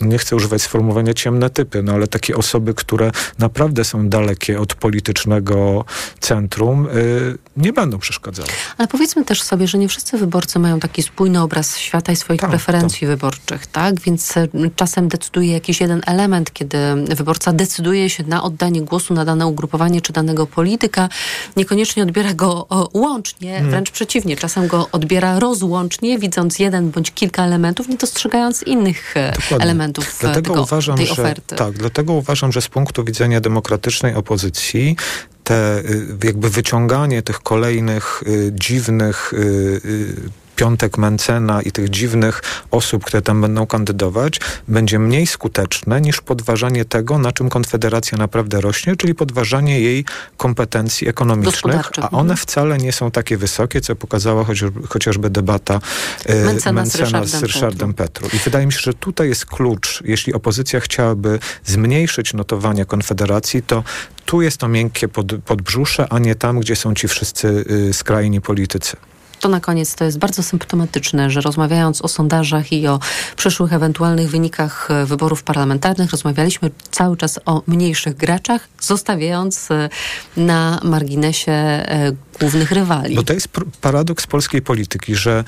[0.00, 4.74] nie chcę używać sformułowania ciemne typy, no ale takie osoby, które naprawdę są dalekie od
[4.74, 5.84] politycznego
[6.20, 8.48] centrum, y, nie będą przeszkadzały.
[8.78, 12.40] Ale powiedzmy też sobie, że nie wszyscy wyborcy mają taki spójny obraz świata i swoich
[12.40, 13.08] tak, preferencji tak.
[13.08, 14.00] wyborczych, tak?
[14.00, 16.78] Więc y, czasem decyduje jakiś jeden element, kiedy
[17.08, 21.08] wyborca decyduje się na oddanie głosu na dane ugrupowanie czy danego polityka,
[21.56, 23.70] niekoniecznie odbiera go łącznie, hmm.
[23.70, 29.32] wręcz przeciwnie, czasem go odbiera rozłącznie, widząc jeden bądź kilka elementów, nie dostrzegając innych e,
[29.32, 29.64] Dokładnie.
[29.64, 31.56] elementów elementów dlatego tego, uważam, tej oferty.
[31.56, 34.96] tak, dlatego uważam, że z punktu widzenia demokratycznej opozycji
[35.44, 40.14] te y, jakby wyciąganie tych kolejnych y, dziwnych y,
[40.60, 46.84] Piątek Mencena i tych dziwnych osób, które tam będą kandydować, będzie mniej skuteczne niż podważanie
[46.84, 50.04] tego, na czym Konfederacja naprawdę rośnie, czyli podważanie jej
[50.36, 54.44] kompetencji ekonomicznych, a one wcale nie są takie wysokie, co pokazała
[54.88, 55.80] chociażby, debata
[56.26, 58.28] e, Mencena, Mencena z Ryszardem, z Ryszardem Petru.
[58.32, 60.02] I wydaje mi się, że tutaj jest klucz.
[60.04, 63.84] Jeśli opozycja chciałaby zmniejszyć notowania Konfederacji, to
[64.24, 68.40] tu jest to miękkie pod, podbrzusze, a nie tam, gdzie są ci wszyscy y, skrajni
[68.40, 68.96] politycy
[69.40, 73.00] to na koniec to jest bardzo symptomatyczne, że rozmawiając o sondażach i o
[73.36, 79.88] przyszłych ewentualnych wynikach e, wyborów parlamentarnych, rozmawialiśmy cały czas o mniejszych graczach, zostawiając e,
[80.36, 83.14] na marginesie e, głównych rywali.
[83.14, 83.48] Bo to jest
[83.80, 85.44] paradoks polskiej polityki, że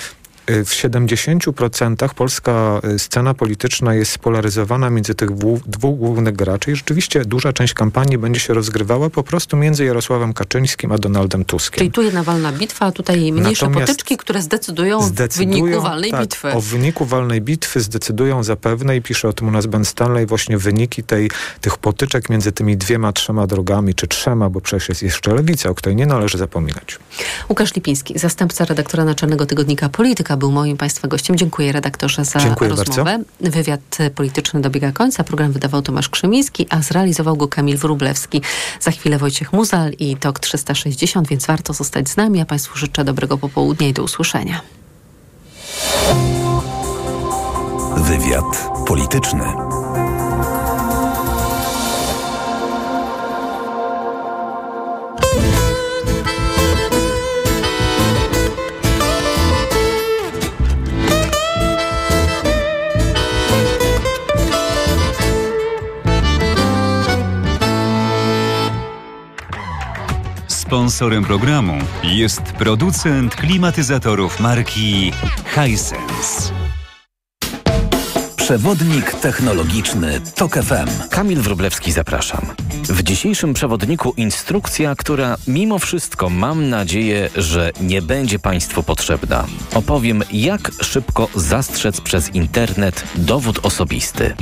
[0.47, 5.31] w 70% polska y, scena polityczna jest spolaryzowana między tych
[5.67, 10.33] dwóch głównych graczy i rzeczywiście duża część kampanii będzie się rozgrywała po prostu między Jarosławem
[10.33, 11.79] Kaczyńskim a Donaldem Tuskiem.
[11.79, 15.83] Czyli tu jedna walna bitwa, a tutaj mniejsze Natomiast potyczki, które zdecydują, zdecydują o wyniku
[15.83, 16.53] walnej tak, bitwy.
[16.53, 20.59] O wyniku walnej bitwy zdecydują zapewne i pisze o tym u nas Ben Stanley właśnie
[20.59, 21.31] wyniki tej,
[21.61, 25.75] tych potyczek między tymi dwiema, trzema drogami, czy trzema, bo przecież jest jeszcze lewica, o
[25.75, 26.99] której nie należy zapominać.
[27.49, 31.37] Łukasz Lipiński, zastępca redaktora naczelnego tygodnika Polityka był moim Państwa gościem.
[31.37, 33.05] Dziękuję redaktorze za Dziękuję rozmowę.
[33.05, 33.25] Bardzo.
[33.41, 35.25] Wywiad polityczny dobiega końca.
[35.25, 38.43] Program wydawał Tomasz Krzymiński, a zrealizował go Kamil Wróblewski.
[38.81, 42.39] Za chwilę Wojciech Muzal i TOK 360, więc warto zostać z nami.
[42.39, 44.61] Ja Państwu życzę dobrego popołudnia i do usłyszenia.
[47.97, 49.45] Wywiad polityczny.
[70.73, 75.13] Sponsorem programu jest producent klimatyzatorów marki
[75.55, 76.62] Hisense.
[78.43, 81.09] Przewodnik technologiczny TOK FM.
[81.11, 82.47] Kamil Wroblewski, zapraszam.
[82.85, 89.47] W dzisiejszym przewodniku instrukcja, która mimo wszystko mam nadzieję, że nie będzie Państwu potrzebna.
[89.75, 94.35] Opowiem, jak szybko zastrzec przez internet dowód osobisty.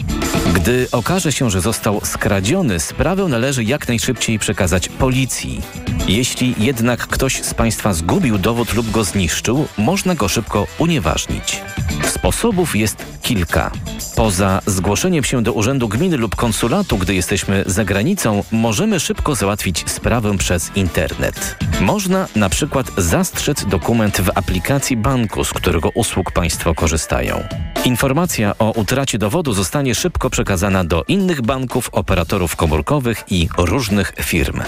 [0.55, 5.63] Gdy okaże się, że został skradziony, sprawę należy jak najszybciej przekazać policji.
[6.09, 11.61] Jeśli jednak ktoś z Państwa zgubił dowód lub go zniszczył, można go szybko unieważnić.
[12.07, 13.71] Sposobów jest kilka.
[14.17, 19.91] Poza zgłoszeniem się do urzędu gminy lub konsulatu, gdy jesteśmy za granicą, możemy szybko załatwić
[19.91, 21.57] sprawę przez internet.
[21.81, 27.43] Można na przykład zastrzec dokument w aplikacji banku, z którego usług Państwo korzystają.
[27.85, 34.61] Informacja o utracie dowodu zostanie szybko przekazana do innych banków, operatorów komórkowych i różnych firm.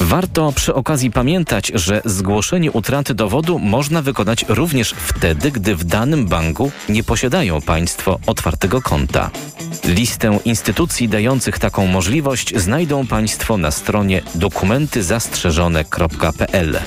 [0.00, 6.26] Warto przy okazji pamiętać, że zgłoszenie utraty dowodu można wykonać również wtedy, gdy w danym
[6.26, 9.30] banku nie posiadają Państwo otwartego konta.
[9.84, 16.78] Listę instytucji dających taką możliwość znajdą Państwo na stronie dokumentyzastrzeżone.pl.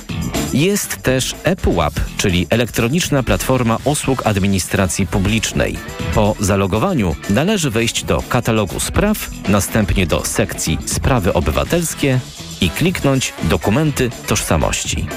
[0.53, 5.77] Jest też ePUAP, czyli elektroniczna platforma usług administracji publicznej.
[6.15, 12.19] Po zalogowaniu należy wejść do katalogu spraw, następnie do sekcji Sprawy obywatelskie
[12.61, 15.07] i kliknąć Dokumenty tożsamości.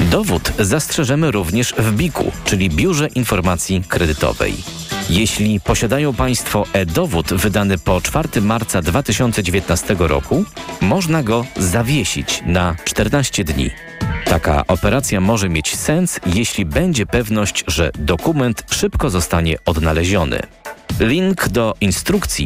[0.00, 4.54] Dowód zastrzeżemy również w BIK-u, czyli Biurze Informacji Kredytowej.
[5.10, 10.44] Jeśli posiadają Państwo e-dowód wydany po 4 marca 2019 roku,
[10.80, 13.70] można go zawiesić na 14 dni.
[14.24, 20.40] Taka operacja może mieć sens, jeśli będzie pewność, że dokument szybko zostanie odnaleziony.
[21.00, 22.38] Link do instrukcji